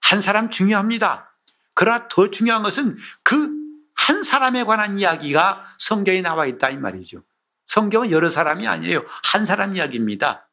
한 0.00 0.20
사람 0.20 0.50
중요합니다. 0.50 1.37
그러나 1.78 2.08
더 2.08 2.28
중요한 2.28 2.64
것은 2.64 2.98
그 3.22 3.58
한 3.98 4.22
사람에 4.22 4.64
관한 4.64 4.98
이야기가 4.98 5.64
성경에 5.76 6.22
나와 6.22 6.46
있다 6.46 6.70
이 6.70 6.78
말이죠. 6.78 7.24
성경은 7.66 8.10
여러 8.10 8.30
사람이 8.30 8.66
아니에요. 8.66 9.04
한 9.24 9.44
사람 9.44 9.76
이야기입니다. 9.76 10.48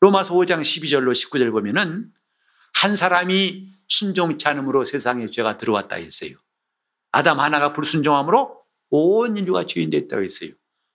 로마서 0.00 0.34
5장 0.34 0.60
12절로 0.60 1.12
19절 1.12 1.52
보면은 1.52 2.10
한 2.74 2.96
사람이 2.96 3.68
순종치 3.86 4.48
않음으로 4.48 4.84
세상에 4.84 5.26
죄가 5.26 5.58
들어왔다 5.58 5.96
했어요. 5.96 6.32
아담 7.12 7.38
하나가 7.38 7.72
불순종함으로 7.72 8.60
온 8.88 9.36
인류가 9.36 9.66
죄인 9.66 9.90
됐다고 9.90 10.24
했어요. 10.24 10.50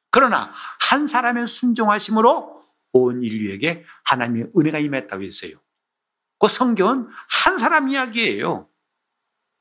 그러나 0.09 0.51
한 0.89 1.05
사람의 1.05 1.45
순종하심으로 1.45 2.63
온 2.93 3.23
인류에게 3.23 3.85
하나님의 4.05 4.51
은혜가 4.57 4.79
임했다고 4.79 5.23
했어요. 5.23 5.51
그 6.39 6.49
성경은 6.49 7.07
한 7.45 7.57
사람 7.57 7.87
이야기예요. 7.87 8.67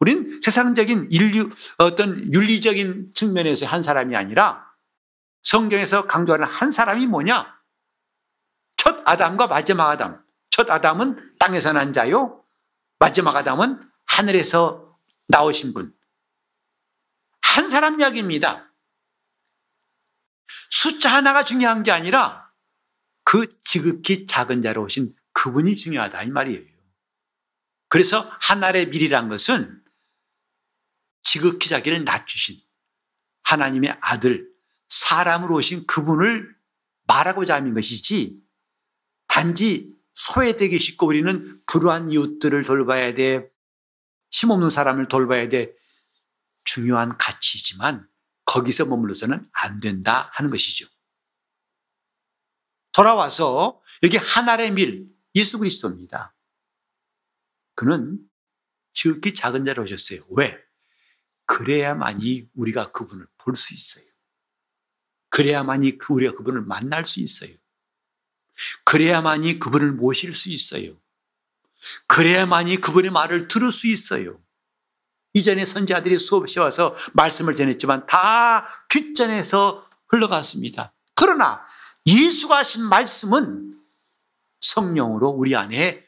우린 0.00 0.40
세상적인 0.42 1.08
인류, 1.10 1.50
어떤 1.78 2.32
윤리적인 2.32 3.12
측면에서 3.14 3.66
한 3.66 3.82
사람이 3.82 4.16
아니라 4.16 4.66
성경에서 5.42 6.06
강조하는 6.06 6.46
한 6.46 6.70
사람이 6.70 7.06
뭐냐? 7.06 7.54
첫 8.76 9.02
아담과 9.04 9.46
마지막 9.46 9.90
아담. 9.90 10.22
첫 10.50 10.70
아담은 10.70 11.34
땅에서 11.38 11.72
난 11.72 11.92
자요. 11.92 12.44
마지막 12.98 13.36
아담은 13.36 13.80
하늘에서 14.06 14.98
나오신 15.28 15.74
분. 15.74 15.94
한 17.40 17.70
사람 17.70 18.00
이야기입니다. 18.00 18.70
숫자 20.70 21.14
하나가 21.14 21.44
중요한 21.44 21.82
게 21.82 21.92
아니라 21.92 22.50
그 23.24 23.48
지극히 23.62 24.26
작은 24.26 24.60
자로 24.60 24.82
오신 24.82 25.14
그분이 25.32 25.76
중요하다 25.76 26.22
이 26.24 26.30
말이에요. 26.30 26.74
그래서 27.88 28.20
하늘의 28.42 28.88
밀이란 28.88 29.28
것은 29.28 29.83
지극히 31.24 31.68
자기를 31.68 32.04
낮추신 32.04 32.56
하나님의 33.42 33.98
아들, 34.00 34.48
사람으로 34.88 35.56
오신 35.56 35.86
그분을 35.86 36.54
말하고자 37.06 37.56
하는 37.56 37.74
것이지 37.74 38.40
단지 39.26 39.94
소외되기 40.14 40.78
쉽고 40.78 41.06
우리는 41.06 41.60
불우한 41.66 42.12
이웃들을 42.12 42.62
돌봐야 42.62 43.14
돼. 43.14 43.50
힘없는 44.30 44.70
사람을 44.70 45.08
돌봐야 45.08 45.48
돼. 45.48 45.74
중요한 46.64 47.16
가치이지만 47.18 48.08
거기서 48.44 48.86
머물러서는 48.86 49.48
안 49.52 49.80
된다 49.80 50.30
하는 50.34 50.50
것이죠. 50.50 50.86
돌아와서 52.92 53.82
여기 54.04 54.16
하나의 54.16 54.70
밀, 54.70 55.08
예수 55.34 55.58
그리스도입니다. 55.58 56.36
그는 57.74 58.20
지극히 58.92 59.34
작은 59.34 59.64
자로 59.64 59.82
오셨어요. 59.82 60.20
왜? 60.30 60.63
그래야만이 61.46 62.48
우리가 62.54 62.90
그분을 62.92 63.26
볼 63.38 63.56
수 63.56 63.74
있어요. 63.74 64.14
그래야만이 65.30 65.98
그 65.98 66.12
우리가 66.12 66.32
그분을 66.34 66.62
만날 66.62 67.04
수 67.04 67.20
있어요. 67.20 67.50
그래야만이 68.84 69.58
그분을 69.58 69.92
모실 69.92 70.32
수 70.32 70.50
있어요. 70.50 70.96
그래야만이 72.06 72.80
그분의 72.80 73.10
말을 73.10 73.48
들을 73.48 73.72
수 73.72 73.88
있어요. 73.88 74.40
이전에 75.34 75.66
선지자들이 75.66 76.18
수업시 76.18 76.60
와서 76.60 76.94
말씀을 77.12 77.54
전했지만 77.54 78.06
다 78.06 78.64
귓전에서 78.88 79.84
흘러갔습니다. 80.08 80.94
그러나 81.14 81.60
예수가 82.06 82.58
하신 82.58 82.84
말씀은 82.84 83.74
성령으로 84.60 85.30
우리 85.30 85.56
안에 85.56 86.06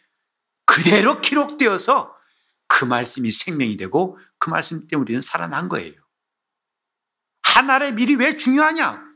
그대로 0.65 1.21
기록되어서 1.21 2.17
그 2.69 2.85
말씀이 2.85 3.31
생명이 3.31 3.77
되고 3.77 4.19
그 4.39 4.51
말씀 4.51 4.87
때문에 4.87 5.03
우리는 5.03 5.21
살아난 5.21 5.69
거예요. 5.69 5.95
하나의 7.43 7.95
미리 7.95 8.17
왜 8.17 8.37
중요하냐? 8.37 9.07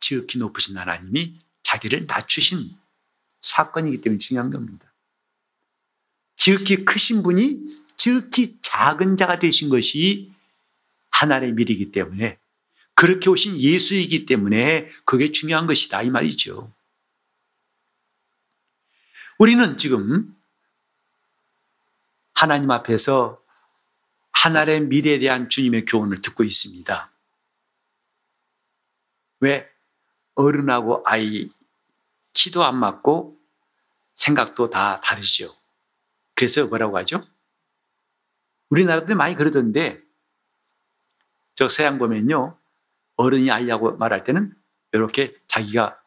지극히 0.00 0.38
높으신 0.38 0.76
하나님이 0.76 1.40
자기를 1.62 2.06
낮추신 2.06 2.76
사건이기 3.40 4.00
때문에 4.00 4.18
중요한 4.18 4.50
겁니다. 4.50 4.92
지극히 6.36 6.84
크신 6.84 7.22
분이 7.22 7.82
지극히 7.96 8.60
작은 8.62 9.16
자가 9.16 9.38
되신 9.38 9.68
것이 9.68 10.32
하나의 11.10 11.52
미리이기 11.52 11.92
때문에 11.92 12.38
그렇게 12.94 13.30
오신 13.30 13.58
예수이기 13.58 14.26
때문에 14.26 14.88
그게 15.04 15.32
중요한 15.32 15.66
것이다 15.66 16.02
이 16.02 16.10
말이죠. 16.10 16.72
우리는 19.38 19.76
지금 19.78 20.36
하나님 22.34 22.70
앞에서 22.70 23.41
하나의 24.32 24.82
미래에 24.82 25.18
대한 25.18 25.48
주님의 25.48 25.84
교훈을 25.84 26.22
듣고 26.22 26.44
있습니다. 26.44 27.12
왜 29.40 29.70
어른하고 30.34 31.02
아이 31.04 31.50
키도 32.32 32.64
안 32.64 32.76
맞고 32.78 33.38
생각도 34.14 34.70
다 34.70 35.00
다르죠. 35.00 35.48
그래서 36.34 36.64
뭐라고 36.66 36.96
하죠? 36.98 37.22
우리나라도 38.70 39.14
많이 39.14 39.34
그러던데 39.34 40.02
저 41.54 41.68
서양 41.68 41.98
보면요 41.98 42.58
어른이 43.16 43.50
아이하고 43.50 43.96
말할 43.96 44.24
때는 44.24 44.54
이렇게 44.92 45.36
자기가 45.46 46.00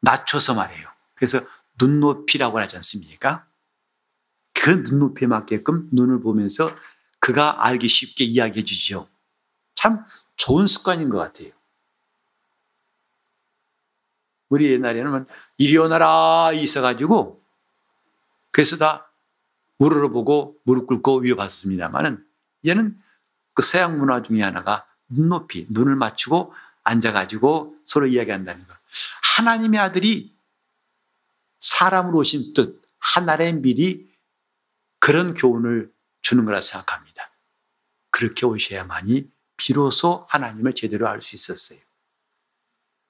낮춰서 0.00 0.54
말해요. 0.54 0.88
그래서 1.14 1.40
눈높이라고 1.80 2.58
하지 2.58 2.76
않습니까? 2.76 3.46
그 4.52 4.70
눈높이에 4.70 5.28
맞게끔 5.28 5.88
눈을 5.92 6.20
보면서 6.20 6.74
그가 7.28 7.66
알기 7.66 7.88
쉽게 7.88 8.24
이야기해 8.24 8.64
주죠. 8.64 9.06
참 9.74 10.02
좋은 10.36 10.66
습관인 10.66 11.10
것 11.10 11.18
같아요. 11.18 11.50
우리 14.48 14.72
옛날에는 14.72 15.26
이리 15.58 15.76
오너라 15.76 16.52
있어가지고 16.54 17.44
그래서 18.50 18.78
다 18.78 19.12
우러러보고 19.76 20.58
무릎 20.62 20.86
꿇고 20.86 21.18
위협받습니다만은 21.18 22.26
얘는 22.66 22.98
그 23.52 23.60
서양 23.60 23.98
문화 23.98 24.22
중에 24.22 24.42
하나가 24.42 24.86
눈높이, 25.10 25.66
눈을 25.68 25.96
맞추고 25.96 26.54
앉아가지고 26.82 27.76
서로 27.84 28.06
이야기한다는 28.06 28.66
거. 28.66 28.74
하나님의 29.36 29.78
아들이 29.78 30.34
사람으로 31.58 32.20
오신 32.20 32.54
뜻, 32.54 32.80
하나의 33.00 33.60
미리 33.60 34.10
그런 34.98 35.34
교훈을 35.34 35.92
주는 36.28 36.44
거라 36.44 36.60
생각합니다. 36.60 37.30
그렇게 38.10 38.44
오셔야만이 38.44 39.30
비로소 39.56 40.26
하나님을 40.28 40.74
제대로 40.74 41.08
알 41.08 41.22
수 41.22 41.36
있었어요. 41.36 41.78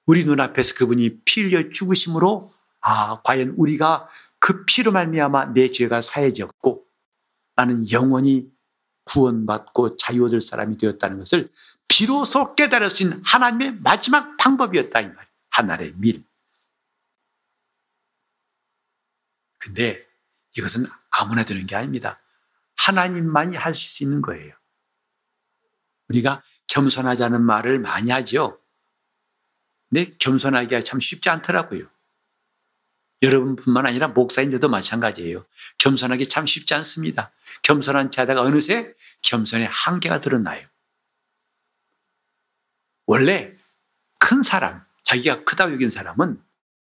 우리 0.05 0.23
눈앞에서 0.23 0.75
그분이 0.75 1.23
피 1.25 1.43
흘려 1.43 1.69
죽으심으로 1.69 2.49
아, 2.79 3.21
과연 3.23 3.55
우리가 3.57 4.07
그 4.39 4.63
피로 4.63 4.93
말미암아 4.93 5.47
내 5.47 5.69
죄가 5.69 5.99
사해졌고 5.99 6.87
나는 7.57 7.91
영원히 7.91 8.49
구원받고 9.03 9.97
자유 9.97 10.23
얻을 10.23 10.39
사람이 10.39 10.77
되었다는 10.77 11.17
것을 11.17 11.51
비로소 11.89 12.55
깨달을 12.55 12.89
수 12.89 13.03
있는 13.03 13.21
하나님의 13.25 13.79
마지막 13.81 14.37
방법이었다 14.37 15.01
이 15.01 15.07
말. 15.09 15.27
하나의 15.49 15.91
밀. 15.97 16.23
근데 19.57 20.07
이것은 20.55 20.85
아무나 21.09 21.43
되는 21.43 21.65
게 21.67 21.75
아닙니다. 21.75 22.17
하나님만이 22.85 23.55
할 23.55 23.73
수 23.73 24.03
있는 24.03 24.21
거예요. 24.21 24.53
우리가 26.09 26.43
겸손하자는 26.67 27.41
말을 27.43 27.79
많이 27.79 28.09
하죠. 28.11 28.59
근데 29.89 30.15
겸손하기가 30.17 30.83
참 30.83 30.99
쉽지 30.99 31.29
않더라고요. 31.29 31.87
여러분뿐만 33.21 33.85
아니라 33.85 34.07
목사인들도 34.07 34.69
마찬가지예요. 34.69 35.45
겸손하기 35.77 36.29
참 36.29 36.45
쉽지 36.45 36.73
않습니다. 36.75 37.31
겸손한 37.63 38.11
자다가 38.11 38.41
어느새 38.41 38.93
겸손의 39.23 39.67
한계가 39.67 40.19
드러나요. 40.19 40.65
원래 43.05 43.53
큰 44.19 44.41
사람, 44.41 44.85
자기가 45.03 45.43
크다고 45.43 45.73
여긴 45.73 45.89
사람은 45.89 46.41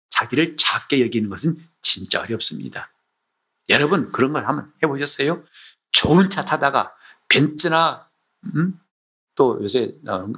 자기를 0.10 0.58
작게 0.58 1.01
여기는 1.01 1.29
것은 1.29 1.58
진짜 1.81 2.21
어렵습니다. 2.21 2.91
여러분 3.69 4.12
그런 4.12 4.34
걸 4.34 4.47
한번 4.47 4.73
해보셨어요? 4.84 5.43
좋은 5.95 6.29
차 6.29 6.43
타다가 6.43 6.93
벤츠나 7.29 8.10
음? 8.53 8.77
또 9.34 9.58
요새 9.63 9.95
나오는 10.03 10.36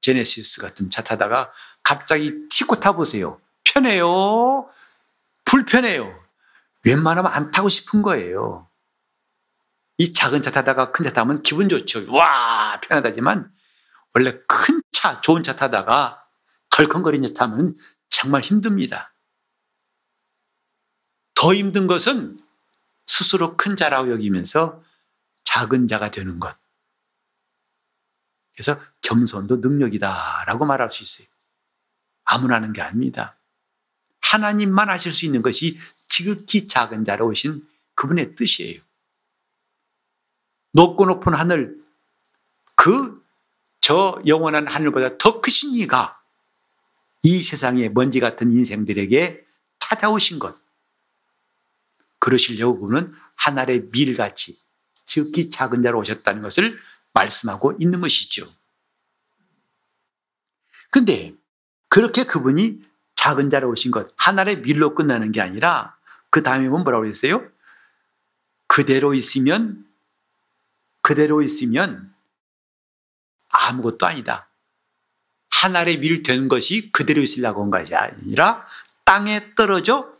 제네시스 0.00 0.60
같은 0.60 0.90
차 0.90 1.02
타다가 1.04 1.52
갑자기 1.84 2.48
티코 2.48 2.80
타보세요. 2.80 3.40
편해요? 3.62 4.68
불편해요? 5.44 6.12
웬만하면 6.84 7.30
안 7.30 7.52
타고 7.52 7.68
싶은 7.68 8.02
거예요. 8.02 8.68
이 9.98 10.12
작은 10.12 10.42
차 10.42 10.50
타다가 10.50 10.90
큰 10.90 11.04
차 11.04 11.12
타면 11.12 11.42
기분 11.42 11.68
좋죠. 11.68 12.12
와, 12.12 12.80
편하다지만 12.80 13.48
원래 14.14 14.40
큰 14.48 14.82
차, 14.90 15.20
좋은 15.20 15.44
차 15.44 15.54
타다가 15.54 16.26
덜컹거리는 16.70 17.28
차 17.32 17.46
타면 17.46 17.76
정말 18.08 18.42
힘듭니다. 18.42 19.14
더 21.34 21.54
힘든 21.54 21.86
것은 21.86 22.41
스스로 23.12 23.56
큰 23.56 23.76
자라고 23.76 24.10
여기면서 24.10 24.82
작은 25.44 25.86
자가 25.86 26.10
되는 26.10 26.40
것. 26.40 26.56
그래서 28.54 28.78
겸손도 29.02 29.56
능력이다라고 29.56 30.64
말할 30.64 30.90
수 30.90 31.02
있어요. 31.02 31.28
아무나 32.24 32.56
하는 32.56 32.72
게 32.72 32.80
아닙니다. 32.80 33.36
하나님만 34.20 34.88
하실 34.88 35.12
수 35.12 35.26
있는 35.26 35.42
것이 35.42 35.78
지극히 36.08 36.68
작은 36.68 37.04
자로 37.04 37.26
오신 37.28 37.66
그분의 37.94 38.34
뜻이에요. 38.36 38.80
높고 40.72 41.06
높은 41.06 41.34
하늘, 41.34 41.76
그 42.74 43.22
저 43.82 44.22
영원한 44.28 44.68
하늘보다 44.68 45.18
더 45.18 45.40
크신 45.40 45.74
이가 45.74 46.22
이 47.24 47.42
세상의 47.42 47.90
먼지 47.92 48.20
같은 48.20 48.52
인생들에게 48.52 49.44
찾아오신 49.80 50.38
것. 50.38 50.56
그러시려고 52.22 52.78
그분은 52.78 53.12
하늘의 53.34 53.88
밀같이 53.90 54.56
지극히 55.04 55.50
작은 55.50 55.82
자로 55.82 55.98
오셨다는 55.98 56.40
것을 56.42 56.78
말씀하고 57.12 57.74
있는 57.80 58.00
것이죠. 58.00 58.48
근데 60.92 61.34
그렇게 61.88 62.22
그분이 62.24 62.80
작은 63.16 63.50
자로 63.50 63.70
오신 63.70 63.90
것, 63.90 64.12
하나의 64.16 64.60
밀로 64.60 64.94
끝나는 64.94 65.32
게 65.32 65.40
아니라 65.40 65.96
그 66.30 66.44
다음에 66.44 66.68
보면 66.68 66.84
뭐라고 66.84 67.06
했어요? 67.06 67.44
그대로 68.68 69.14
있으면, 69.14 69.84
그대로 71.00 71.42
있으면 71.42 72.14
아무것도 73.48 74.06
아니다. 74.06 74.48
하나의 75.50 75.98
밀 75.98 76.22
된 76.22 76.48
것이 76.48 76.92
그대로 76.92 77.20
있으려고 77.20 77.64
한 77.64 77.70
것이 77.70 77.96
아니라 77.96 78.64
땅에 79.04 79.54
떨어져 79.56 80.12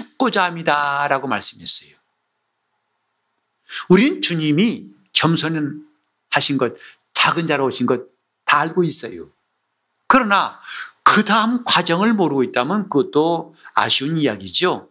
죽고자 0.00 0.44
합니다. 0.44 1.06
라고 1.08 1.28
말씀했어요. 1.28 1.96
우린 3.88 4.20
주님이 4.22 4.94
겸손하신 5.12 6.58
것, 6.58 6.74
작은 7.12 7.46
자로 7.46 7.66
오신 7.66 7.86
것 7.86 8.10
다 8.50 8.58
알고 8.58 8.82
있어요. 8.82 9.28
그러나 10.08 10.60
그 11.04 11.24
다음 11.24 11.62
과정을 11.62 12.14
모르고 12.14 12.42
있다면 12.42 12.88
그것도 12.88 13.54
아쉬운 13.74 14.16
이야기죠. 14.16 14.90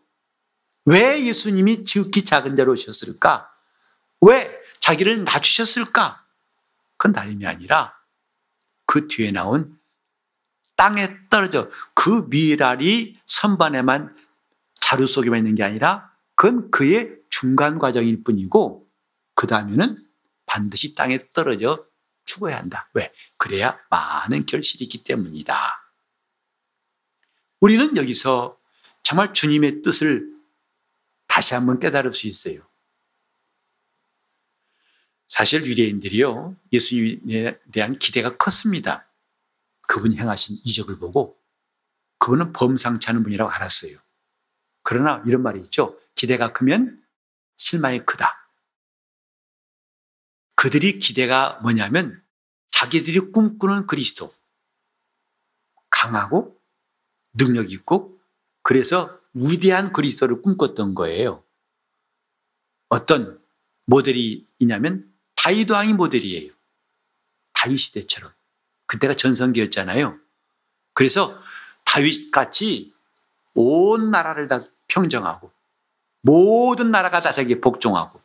왜 0.86 1.26
예수님이 1.26 1.84
지극히 1.84 2.24
작은 2.24 2.56
자로 2.56 2.72
오셨을까? 2.72 3.52
왜 4.22 4.62
자기를 4.80 5.26
낮추셨을까? 5.26 6.24
그건 6.95 7.12
다름이 7.12 7.45
아니라 7.45 7.93
그 8.86 9.10
뒤에 9.10 9.32
나온 9.32 9.78
땅에 10.78 11.13
떨어져 11.30 11.69
그 11.93 12.28
미랄이 12.30 13.19
선반에만 13.26 14.15
자루 14.89 15.06
속에만 15.06 15.38
있는 15.38 15.54
게 15.54 15.62
아니라 15.62 16.12
그건 16.34 16.71
그의 16.71 17.19
중간 17.30 17.78
과정일 17.78 18.23
뿐이고 18.23 18.89
그 19.36 19.45
다음에는 19.45 20.04
반드시 20.47 20.95
땅에 20.95 21.19
떨어져 21.32 21.86
죽어야 22.25 22.58
한다. 22.58 22.89
왜? 22.95 23.13
그래야 23.38 23.80
많은 23.91 24.47
결실이 24.47 24.86
있기 24.86 25.04
때문이다. 25.04 25.56
우리는 27.60 27.95
여기서 27.97 28.58
정말 29.04 29.32
주님의 29.32 29.84
뜻을 29.84 30.28
다시 31.28 31.54
한번 31.54 31.80
깨달을 31.80 32.12
수 32.12 32.25
있어요. 32.25 32.67
사실 35.28 35.67
유대인들이요, 35.67 36.56
예수님에 36.73 37.60
대한 37.71 37.99
기대가 37.99 38.38
컸습니다. 38.38 39.08
그분이 39.82 40.17
행하신 40.17 40.58
이적을 40.65 40.97
보고 40.97 41.39
그분은 42.17 42.54
범상치 42.54 43.08
않은 43.12 43.21
분이라고 43.21 43.52
알았어요. 43.52 44.09
그러나 44.89 45.21
이런 45.28 45.43
말이 45.43 45.60
있죠. 45.60 45.99
기대가 46.15 46.52
크면 46.52 46.99
실망이 47.58 48.04
크다. 48.08 48.49
그들이 50.56 50.97
기대가 50.97 51.60
뭐냐면 51.62 52.23
자기들이 52.71 53.19
꿈꾸는 53.32 53.86
그리스도. 53.86 54.34
강하고 55.91 56.60
능력 57.38 57.71
있고 57.71 58.19
그래서 58.63 59.15
위대한 59.36 59.93
그리스도를 59.93 60.41
꿈꿨던 60.41 60.95
거예요. 60.95 61.43
어떤 62.88 63.39
모델이 63.86 64.47
있냐면 64.58 65.13
다윗 65.36 65.69
왕이 65.69 65.93
모델이에요. 65.93 66.52
다윗 67.54 67.78
시대처럼. 67.78 68.34
그때가 68.88 69.13
전성기였잖아요. 69.13 70.19
그래서 70.95 71.30
다윗 71.86 72.32
같이 72.32 72.95
온 73.54 74.10
나라를 74.10 74.47
다 74.47 74.65
평정하고 74.89 75.52
모든 76.21 76.91
나라가 76.91 77.21
다 77.21 77.32
자기에 77.32 77.62
복종하고 77.62 78.19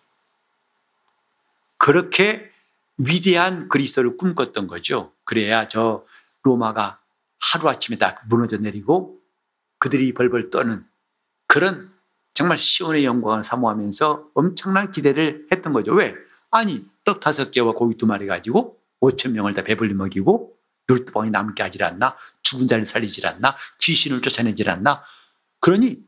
그렇게 1.78 2.50
위대한 2.96 3.68
그리스도를 3.68 4.16
꿈꿨던 4.16 4.66
거죠. 4.66 5.12
그래야 5.24 5.68
저 5.68 6.04
로마가 6.42 7.00
하루아침에 7.40 7.96
다 7.96 8.20
무너져 8.28 8.58
내리고 8.58 9.20
그들이 9.78 10.14
벌벌 10.14 10.50
떠는 10.50 10.84
그런 11.46 11.92
정말 12.32 12.58
시온의 12.58 13.04
영광을 13.04 13.44
사모하면서 13.44 14.30
엄청난 14.34 14.90
기대를 14.90 15.46
했던 15.52 15.72
거죠. 15.72 15.92
왜? 15.92 16.14
아니, 16.50 16.84
떡 17.04 17.20
다섯 17.20 17.50
개와 17.50 17.72
고기 17.72 17.96
두 17.96 18.06
마리 18.06 18.26
가지고 18.26 18.78
5천 19.00 19.32
명을 19.34 19.54
다 19.54 19.62
배불리 19.62 19.94
먹이고 19.94 20.56
열두 20.88 21.12
방이 21.12 21.30
남게 21.30 21.62
하질 21.62 21.84
않나? 21.84 22.16
죽은 22.42 22.66
자를 22.66 22.86
살리질 22.86 23.26
않나? 23.26 23.56
귀신을 23.78 24.20
쫓아내질 24.20 24.68
않나? 24.68 25.02
그러니 25.60 26.02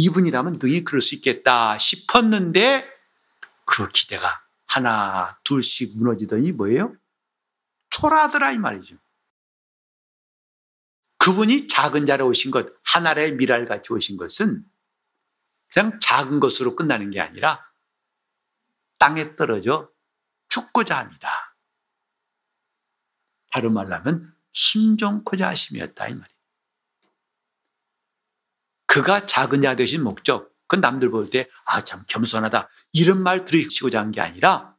이분이라면 0.00 0.58
능히 0.60 0.82
그럴 0.82 1.02
수 1.02 1.14
있겠다 1.14 1.76
싶었는데 1.76 2.88
그 3.66 3.88
기대가 3.88 4.42
하나 4.66 5.38
둘씩 5.44 5.98
무너지더니 5.98 6.52
뭐예요? 6.52 6.94
초라하더라 7.90 8.52
이 8.52 8.58
말이죠. 8.58 8.96
그분이 11.18 11.68
작은 11.68 12.06
자로 12.06 12.28
오신 12.28 12.50
것, 12.50 12.66
하나의 12.82 13.34
미랄 13.34 13.66
같이 13.66 13.92
오신 13.92 14.16
것은 14.16 14.64
그냥 15.70 15.98
작은 16.00 16.40
것으로 16.40 16.76
끝나는 16.76 17.10
게 17.10 17.20
아니라 17.20 17.70
땅에 18.96 19.36
떨어져 19.36 19.90
죽고자 20.48 20.98
합니다. 20.98 21.56
다른 23.52 23.74
말로 23.74 23.94
하면 23.96 24.34
순종코자 24.52 25.48
하심이었다 25.48 26.08
이 26.08 26.14
말이에요. 26.14 26.39
그가 28.90 29.24
작은 29.24 29.62
자 29.62 29.76
되신 29.76 30.02
목적, 30.02 30.52
그 30.66 30.74
남들 30.74 31.10
볼 31.10 31.30
때, 31.30 31.48
아, 31.66 31.84
참 31.84 32.02
겸손하다. 32.08 32.68
이런 32.92 33.22
말 33.22 33.44
들으시고자 33.44 34.00
한 34.00 34.10
게 34.10 34.20
아니라 34.20 34.76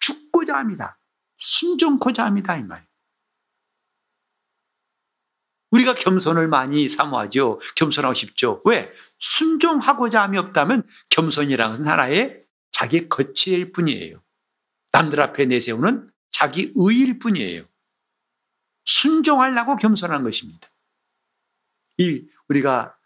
죽고자 0.00 0.56
합니다. 0.56 0.98
순종코자 1.38 2.24
합니다. 2.24 2.56
이 2.56 2.64
말. 2.64 2.84
우리가 5.70 5.94
겸손을 5.94 6.48
많이 6.48 6.88
사모하죠. 6.88 7.60
겸손하고 7.76 8.12
싶죠. 8.12 8.60
왜? 8.64 8.92
순종하고자 9.20 10.20
함이 10.20 10.36
없다면 10.38 10.84
겸손이라는 11.10 11.76
것은 11.76 11.86
하나의 11.86 12.42
자기 12.72 13.08
거치일 13.08 13.70
뿐이에요. 13.70 14.20
남들 14.90 15.20
앞에 15.20 15.44
내세우는 15.44 16.10
자기 16.32 16.72
의일 16.74 17.20
뿐이에요. 17.20 17.66
순종하려고 18.84 19.76
겸손한 19.76 20.24
것입니다. 20.24 20.68
이 21.98 22.26
우리가 22.48 22.96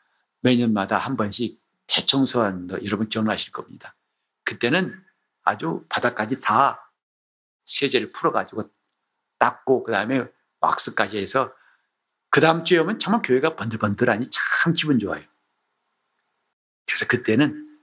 매년마다 0.46 0.98
한 0.98 1.16
번씩 1.16 1.61
대청소한 1.88 2.68
거 2.68 2.78
여러분 2.85 3.09
기억나실 3.09 3.50
겁니다. 3.50 3.96
그때는 4.44 5.04
아주 5.42 5.85
바닥까지 5.88 6.40
다 6.40 6.92
세제를 7.64 8.12
풀어가지고 8.12 8.70
닦고 9.38 9.82
그 9.82 9.90
다음에 9.92 10.24
왁스까지 10.61 11.18
해서 11.18 11.52
그 12.30 12.40
다음 12.40 12.64
주에 12.64 12.78
오면 12.78 13.00
정말 13.00 13.22
교회가 13.22 13.56
번들번들하니 13.56 14.26
참 14.30 14.72
기분 14.72 15.00
좋아요. 15.00 15.24
그래서 16.87 17.06
그때는 17.06 17.80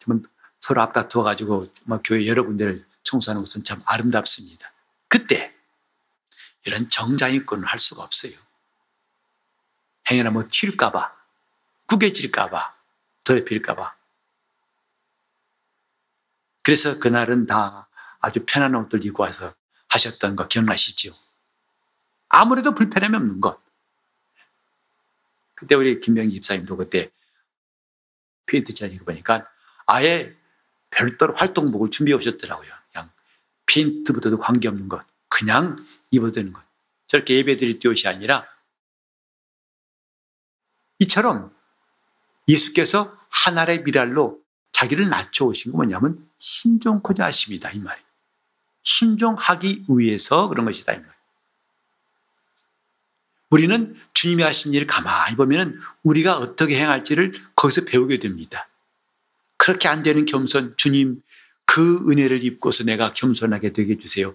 정말 0.00 0.22
서로 0.58 0.82
앞다투어가지고 0.82 1.72
정말 1.72 2.00
교회 2.02 2.26
여러 2.26 2.44
군데를 2.44 2.84
청소하는 3.04 3.42
것은 3.42 3.62
참 3.62 3.80
아름답습니다. 3.86 4.70
그때 5.06 5.54
이런 6.66 6.88
정장입권을 6.88 7.64
할 7.64 7.78
수가 7.78 8.02
없어요. 8.02 8.32
행여나 10.10 10.30
뭐 10.30 10.44
튈까봐 10.48 11.17
구겨질까봐, 11.88 12.74
더럽힐까봐. 13.24 13.96
그래서 16.62 16.98
그날은 17.00 17.46
다 17.46 17.88
아주 18.20 18.44
편한 18.46 18.74
옷들 18.74 19.04
입고 19.04 19.22
와서 19.22 19.54
하셨던 19.88 20.36
거 20.36 20.46
기억나시죠? 20.48 21.14
아무래도 22.28 22.74
불편함이 22.74 23.16
없는 23.16 23.40
것. 23.40 23.60
그때 25.54 25.74
우리 25.74 26.00
김병기 26.00 26.34
집사님도 26.34 26.76
그때 26.76 27.10
페인트 28.46 28.74
칠하시고 28.74 29.06
보니까 29.06 29.50
아예 29.86 30.36
별도로 30.90 31.34
활동복을 31.34 31.90
준비해 31.90 32.16
오셨더라고요. 32.16 32.70
그냥 32.92 33.10
페인트부터도 33.66 34.38
관계없는 34.38 34.88
것. 34.88 35.04
그냥 35.28 35.76
입어드는 36.10 36.52
것. 36.52 36.62
저렇게 37.06 37.36
예배 37.36 37.56
드릴 37.56 37.78
때 37.78 37.88
옷이 37.88 38.02
아니라 38.06 38.46
이처럼 40.98 41.57
예수께서 42.48 43.14
하나의 43.28 43.82
미랄로 43.82 44.40
자기를 44.72 45.08
낮춰오신 45.08 45.72
거 45.72 45.78
뭐냐면 45.78 46.26
순종코자 46.38 47.24
하십니다. 47.26 47.70
이 47.70 47.78
말이에요. 47.78 48.06
순종하기 48.84 49.84
위해서 49.88 50.48
그런 50.48 50.64
것이다. 50.64 50.92
이 50.92 50.96
말이에요. 50.96 51.18
우리는 53.50 53.96
주님이 54.14 54.42
하신 54.42 54.74
일을 54.74 54.86
가만히 54.86 55.36
보면 55.36 55.80
우리가 56.02 56.38
어떻게 56.38 56.78
행할지를 56.78 57.32
거기서 57.56 57.84
배우게 57.84 58.18
됩니다. 58.18 58.68
그렇게 59.56 59.88
안 59.88 60.02
되는 60.02 60.24
겸손, 60.24 60.74
주님 60.76 61.22
그 61.64 62.10
은혜를 62.10 62.44
입고서 62.44 62.84
내가 62.84 63.12
겸손하게 63.12 63.72
되게 63.72 63.94
해주세요. 63.94 64.34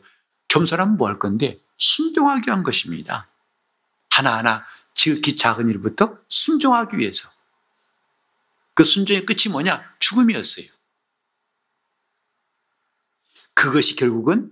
겸손하면 0.50 0.98
뭐 0.98 1.08
할 1.08 1.20
건데? 1.20 1.60
순종하게 1.78 2.52
한 2.52 2.64
것입니다. 2.64 3.28
하나하나 4.10 4.66
지극히 4.94 5.36
작은 5.38 5.70
일부터 5.70 6.18
순종하기 6.28 6.98
위해서. 6.98 7.30
그 8.74 8.84
순종의 8.84 9.26
끝이 9.26 9.52
뭐냐? 9.52 9.96
죽음이었어요. 10.00 10.66
그것이 13.54 13.96
결국은 13.96 14.52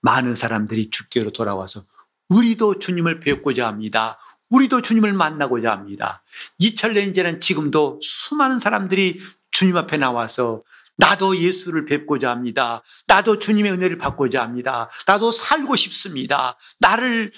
많은 0.00 0.34
사람들이 0.34 0.90
주께로 0.90 1.30
돌아와서 1.32 1.82
우리도 2.28 2.78
주님을 2.78 3.20
배우고자 3.20 3.66
합니다. 3.66 4.18
우리도 4.50 4.82
주님을 4.82 5.12
만나고자 5.12 5.70
합니다. 5.70 6.22
이철레인제는 6.58 7.40
지금도 7.40 8.00
수많은 8.02 8.58
사람들이 8.58 9.18
주님 9.50 9.76
앞에 9.76 9.96
나와서 9.96 10.62
나도 10.96 11.36
예수를 11.36 11.84
뵙고자 11.84 12.30
합니다. 12.30 12.82
나도 13.06 13.38
주님의 13.38 13.72
은혜를 13.72 13.98
받고자 13.98 14.42
합니다. 14.42 14.90
나도 15.06 15.30
살고 15.30 15.76
싶습니다. 15.76 16.56
나를 16.80 17.32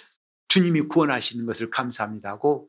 주님이 0.49 0.83
구원하시는 0.83 1.47
것을 1.47 1.71
감사합니다 1.71 2.31
하고 2.31 2.69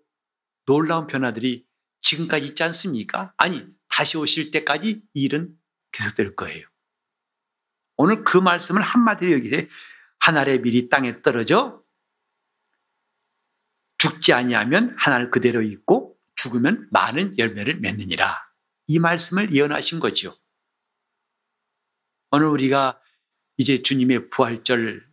놀라운 0.65 1.07
변화들이 1.07 1.65
지금까지 2.01 2.47
있지 2.47 2.63
않습니까? 2.63 3.33
아니, 3.37 3.65
다시 3.89 4.17
오실 4.17 4.51
때까지 4.51 5.03
일은 5.13 5.57
계속될 5.91 6.35
거예요. 6.35 6.67
오늘 7.97 8.23
그 8.23 8.37
말씀을 8.37 8.81
한마디로 8.81 9.33
여기세 9.33 9.67
하늘의 10.19 10.61
밀이 10.61 10.89
땅에 10.89 11.21
떨어져 11.21 11.83
죽지 13.97 14.33
아니하면 14.33 14.95
하늘 14.97 15.29
그대로 15.29 15.61
있고 15.61 16.17
죽으면 16.35 16.87
많은 16.91 17.37
열매를 17.37 17.79
맺느니라. 17.79 18.51
이 18.87 18.97
말씀을 18.97 19.53
예언하신 19.53 19.99
거죠. 19.99 20.35
오늘 22.31 22.47
우리가 22.47 22.99
이제 23.57 23.83
주님의 23.83 24.29
부활절 24.29 25.07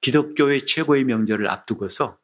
기독교의 0.00 0.66
최고의 0.66 1.04
명절을 1.04 1.48
앞두고서 1.48 2.18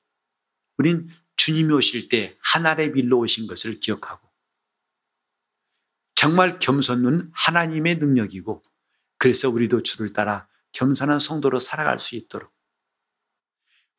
우린 0.78 1.08
주님이 1.38 1.72
오실 1.72 2.10
때 2.10 2.36
하늘의 2.42 2.90
밀로 2.90 3.20
오신 3.20 3.46
것을 3.46 3.80
기억하고 3.80 4.28
정말 6.14 6.58
겸손은 6.58 7.30
하나님의 7.32 7.98
능력이고 7.98 8.62
그래서 9.18 9.48
우리도 9.48 9.82
주를 9.82 10.12
따라 10.12 10.48
겸손한 10.72 11.20
성도로 11.20 11.60
살아갈 11.60 11.98
수 11.98 12.16
있도록. 12.16 12.52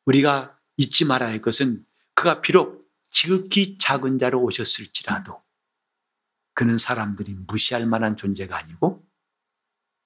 우리가 0.05 0.59
잊지 0.77 1.05
말아야 1.05 1.31
할 1.31 1.41
것은 1.41 1.85
그가 2.13 2.41
비록 2.41 2.89
지극히 3.09 3.77
작은 3.77 4.19
자로 4.19 4.41
오셨을지라도 4.43 5.41
그는 6.53 6.77
사람들이 6.77 7.33
무시할 7.47 7.85
만한 7.85 8.17
존재가 8.17 8.57
아니고 8.57 9.07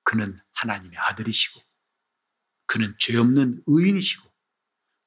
그는 0.03 0.39
하나님의 0.51 0.97
아들이시고 0.97 1.61
그는 2.67 2.95
죄 2.99 3.17
없는 3.17 3.63
의인이시고 3.65 4.31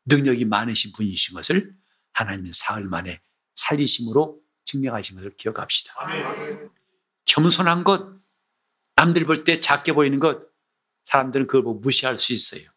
능력이 0.06 0.44
많으신 0.44 0.92
분이신 0.92 1.34
것을 1.34 1.75
하나님의 2.16 2.52
사흘 2.54 2.84
만에 2.88 3.20
살리심으로 3.54 4.40
증명하신 4.64 5.16
것을 5.16 5.36
기억합시다. 5.36 5.92
아멘. 5.96 6.70
겸손한 7.26 7.84
것, 7.84 8.18
남들 8.94 9.24
볼 9.26 9.44
때 9.44 9.60
작게 9.60 9.92
보이는 9.92 10.18
것, 10.18 10.42
사람들은 11.04 11.46
그걸 11.46 11.62
보고 11.62 11.78
무시할 11.80 12.18
수 12.18 12.32
있어요. 12.32 12.68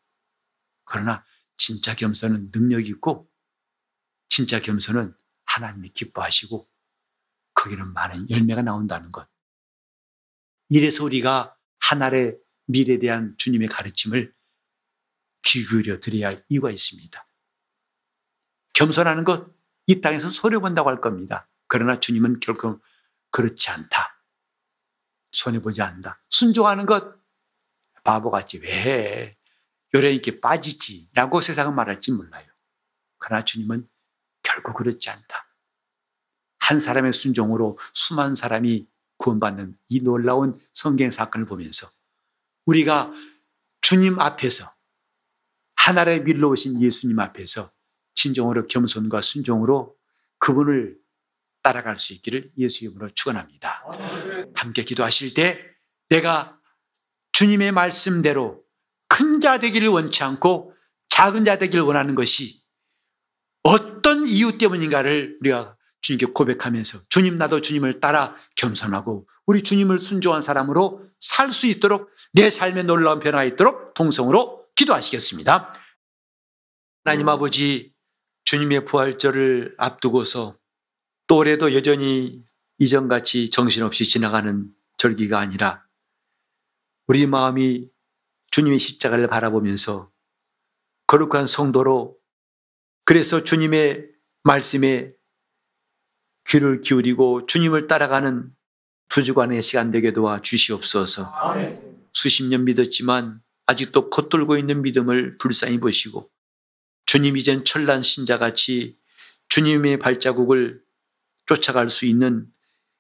그러나 0.84 1.24
진짜 1.56 1.96
겸손은 1.96 2.52
능력이 2.54 2.90
있고, 2.90 3.32
진짜 4.28 4.60
겸손은 4.60 5.16
하나님이 5.46 5.90
기뻐하시고, 5.90 6.70
거기는 7.54 7.94
많은 7.94 8.30
열매가 8.30 8.62
나온다는 8.62 9.12
것. 9.12 9.28
이래서 10.70 11.04
우리가 11.06 11.58
하나의 11.80 12.38
미래에 12.68 13.00
대한 13.00 13.36
주님의 13.38 13.70
가르침을 13.70 14.36
귀 15.44 15.66
기울여 15.66 16.00
드려야 16.00 16.28
할 16.28 16.46
이유가 16.50 16.70
있습니다. 16.70 17.29
겸손하는 18.80 19.26
것, 19.26 19.46
이 19.88 20.00
땅에서 20.00 20.30
손해본다고 20.30 20.88
할 20.88 21.02
겁니다. 21.02 21.50
그러나 21.68 22.00
주님은 22.00 22.40
결코 22.40 22.80
그렇지 23.30 23.70
않다. 23.72 24.24
손해보지 25.34 25.82
않는다. 25.82 26.24
순종하는 26.30 26.86
것, 26.86 27.14
바보같이 28.06 28.60
왜 28.60 28.72
해? 28.72 29.38
요래 29.94 30.12
있게 30.14 30.40
빠지지. 30.40 31.10
라고 31.14 31.42
세상은 31.42 31.76
말할지 31.76 32.14
몰라요. 32.14 32.48
그러나 33.18 33.44
주님은 33.44 33.86
결코 34.44 34.74
그렇지 34.74 35.10
않다. 35.10 35.54
한 36.60 36.80
사람의 36.80 37.12
순종으로 37.12 37.78
수많은 37.94 38.34
사람이 38.34 38.88
구원받는 39.18 39.78
이 39.90 40.00
놀라운 40.00 40.58
성경 40.74 41.12
사건을 41.12 41.46
보면서 41.46 41.86
우리가 42.66 43.12
주님 43.82 44.22
앞에서 44.22 44.72
하나의 45.76 46.24
밀로 46.24 46.52
오신 46.52 46.80
예수님 46.82 47.20
앞에서 47.20 47.70
진정으로 48.20 48.68
겸손과 48.68 49.22
순종으로 49.22 49.96
그분을 50.40 50.98
따라갈 51.64 51.98
수 51.98 52.14
있기를 52.14 52.52
예수 52.58 52.86
이름으로 52.86 53.10
축원합니다. 53.14 53.84
함께 54.56 54.84
기도하실 54.84 55.34
때 55.34 55.66
내가 56.10 56.60
주님의 57.32 57.72
말씀대로 57.72 58.64
큰 59.08 59.40
자 59.40 59.58
되기를 59.58 59.88
원치 59.88 60.22
않고 60.24 60.74
작은 61.08 61.46
자 61.46 61.58
되기를 61.58 61.82
원하는 61.84 62.14
것이 62.14 62.62
어떤 63.64 64.28
이유 64.28 64.58
때문인가를 64.58 65.38
우리가 65.40 65.78
주님께 66.02 66.28
고백하면서 66.34 67.00
주님 67.10 67.38
나도 67.38 67.62
주님을 67.62 68.02
따라 68.02 68.36
겸손하고 68.58 69.28
우리 69.46 69.64
주님을 69.64 70.00
순종한 70.00 70.42
사람으로 70.42 71.06
살 71.20 71.52
수 71.54 71.68
있도록 71.68 72.10
내 72.34 72.50
삶에 72.50 72.84
놀라운 72.84 73.20
변화가 73.20 73.46
있도록 73.46 73.94
동성으로 73.94 74.66
기도하시겠습니다. 74.76 75.74
하나님 77.06 77.30
아버지 77.30 77.94
주님의 78.50 78.86
부활절을 78.86 79.76
앞두고서 79.78 80.58
또 81.28 81.38
올해도 81.38 81.76
여전히 81.76 82.44
이전같이 82.80 83.52
정신없이 83.52 84.06
지나가는 84.06 84.68
절기가 84.98 85.38
아니라 85.38 85.86
우리 87.06 87.28
마음이 87.28 87.92
주님의 88.50 88.80
십자가를 88.80 89.28
바라보면서 89.28 90.12
거룩한 91.06 91.46
성도로 91.46 92.18
그래서 93.06 93.44
주님의 93.44 94.10
말씀에 94.42 95.14
귀를 96.48 96.82
기울이고 96.82 97.46
주님을 97.46 97.86
따라가는 97.86 98.52
두 99.10 99.22
주간의 99.22 99.62
시간 99.62 99.92
되게 99.92 100.12
도와 100.12 100.42
주시옵소서. 100.42 101.32
수십 102.14 102.46
년 102.46 102.66
믿었지만 102.66 103.44
아직도 103.68 104.10
겉돌고 104.10 104.58
있는 104.58 104.82
믿음을 104.82 105.38
불쌍히 105.38 105.80
보시고 105.80 106.32
주님 107.10 107.38
이젠 107.38 107.66
철난 107.66 108.04
신자같이 108.04 108.96
주님의 109.48 109.98
발자국을 109.98 110.84
쫓아갈 111.48 111.90
수 111.90 112.06
있는 112.06 112.46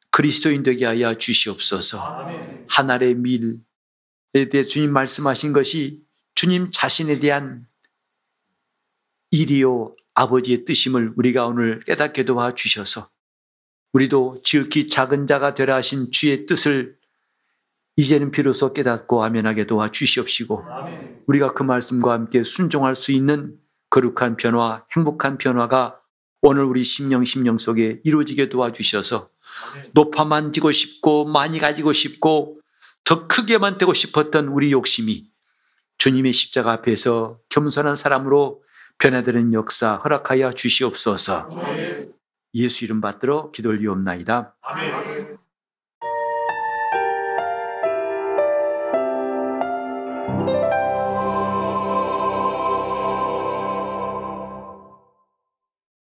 그리스도인 0.09 0.63
되게 0.63 0.87
하여 0.87 1.13
주시옵소서. 1.13 2.27
하늘의 2.67 3.13
밀에 3.13 4.49
대해 4.51 4.63
주님 4.63 4.93
말씀하신 4.93 5.53
것이 5.53 6.01
주님 6.33 6.71
자신에 6.71 7.19
대한 7.19 7.67
일이요 9.29 9.95
아버지의 10.15 10.65
뜻임을 10.65 11.13
우리가 11.15 11.45
오늘 11.45 11.83
깨닫게 11.85 12.25
도와 12.25 12.55
주셔서 12.55 13.11
우리도 13.93 14.41
지극히 14.43 14.89
작은 14.89 15.27
자가 15.27 15.53
되라 15.53 15.75
하신 15.75 16.09
주의 16.09 16.47
뜻을 16.47 16.97
이제는 17.95 18.31
비로소 18.31 18.73
깨닫고 18.73 19.23
아멘하게 19.23 19.67
도와 19.67 19.91
주시옵시고 19.91 20.65
우리가 21.27 21.53
그 21.53 21.61
말씀과 21.61 22.13
함께 22.13 22.41
순종할 22.41 22.95
수 22.95 23.11
있는 23.11 23.59
거룩한 23.89 24.37
변화, 24.37 24.83
행복한 24.95 25.37
변화가 25.37 25.99
오늘 26.41 26.63
우리 26.63 26.83
심령 26.83 27.25
심령 27.25 27.57
속에 27.57 27.99
이루어지게 28.03 28.49
도와주셔서 28.49 29.29
높아만 29.93 30.53
지고 30.53 30.71
싶고 30.71 31.25
많이 31.25 31.59
가지고 31.59 31.91
싶고 31.93 32.59
더 33.03 33.27
크게만 33.27 33.77
되고 33.77 33.93
싶었던 33.93 34.47
우리 34.47 34.71
욕심이 34.71 35.25
주님의 35.97 36.31
십자가 36.31 36.71
앞에서 36.73 37.39
겸손한 37.49 37.95
사람으로 37.95 38.63
변화되는 38.99 39.53
역사 39.53 39.95
허락하여 39.95 40.53
주시옵소서. 40.53 41.49
예수 42.53 42.85
이름 42.85 43.01
받들어 43.01 43.51
기도를 43.51 43.79
리옵나이다. 43.79 44.55
아멘. 44.61 45.18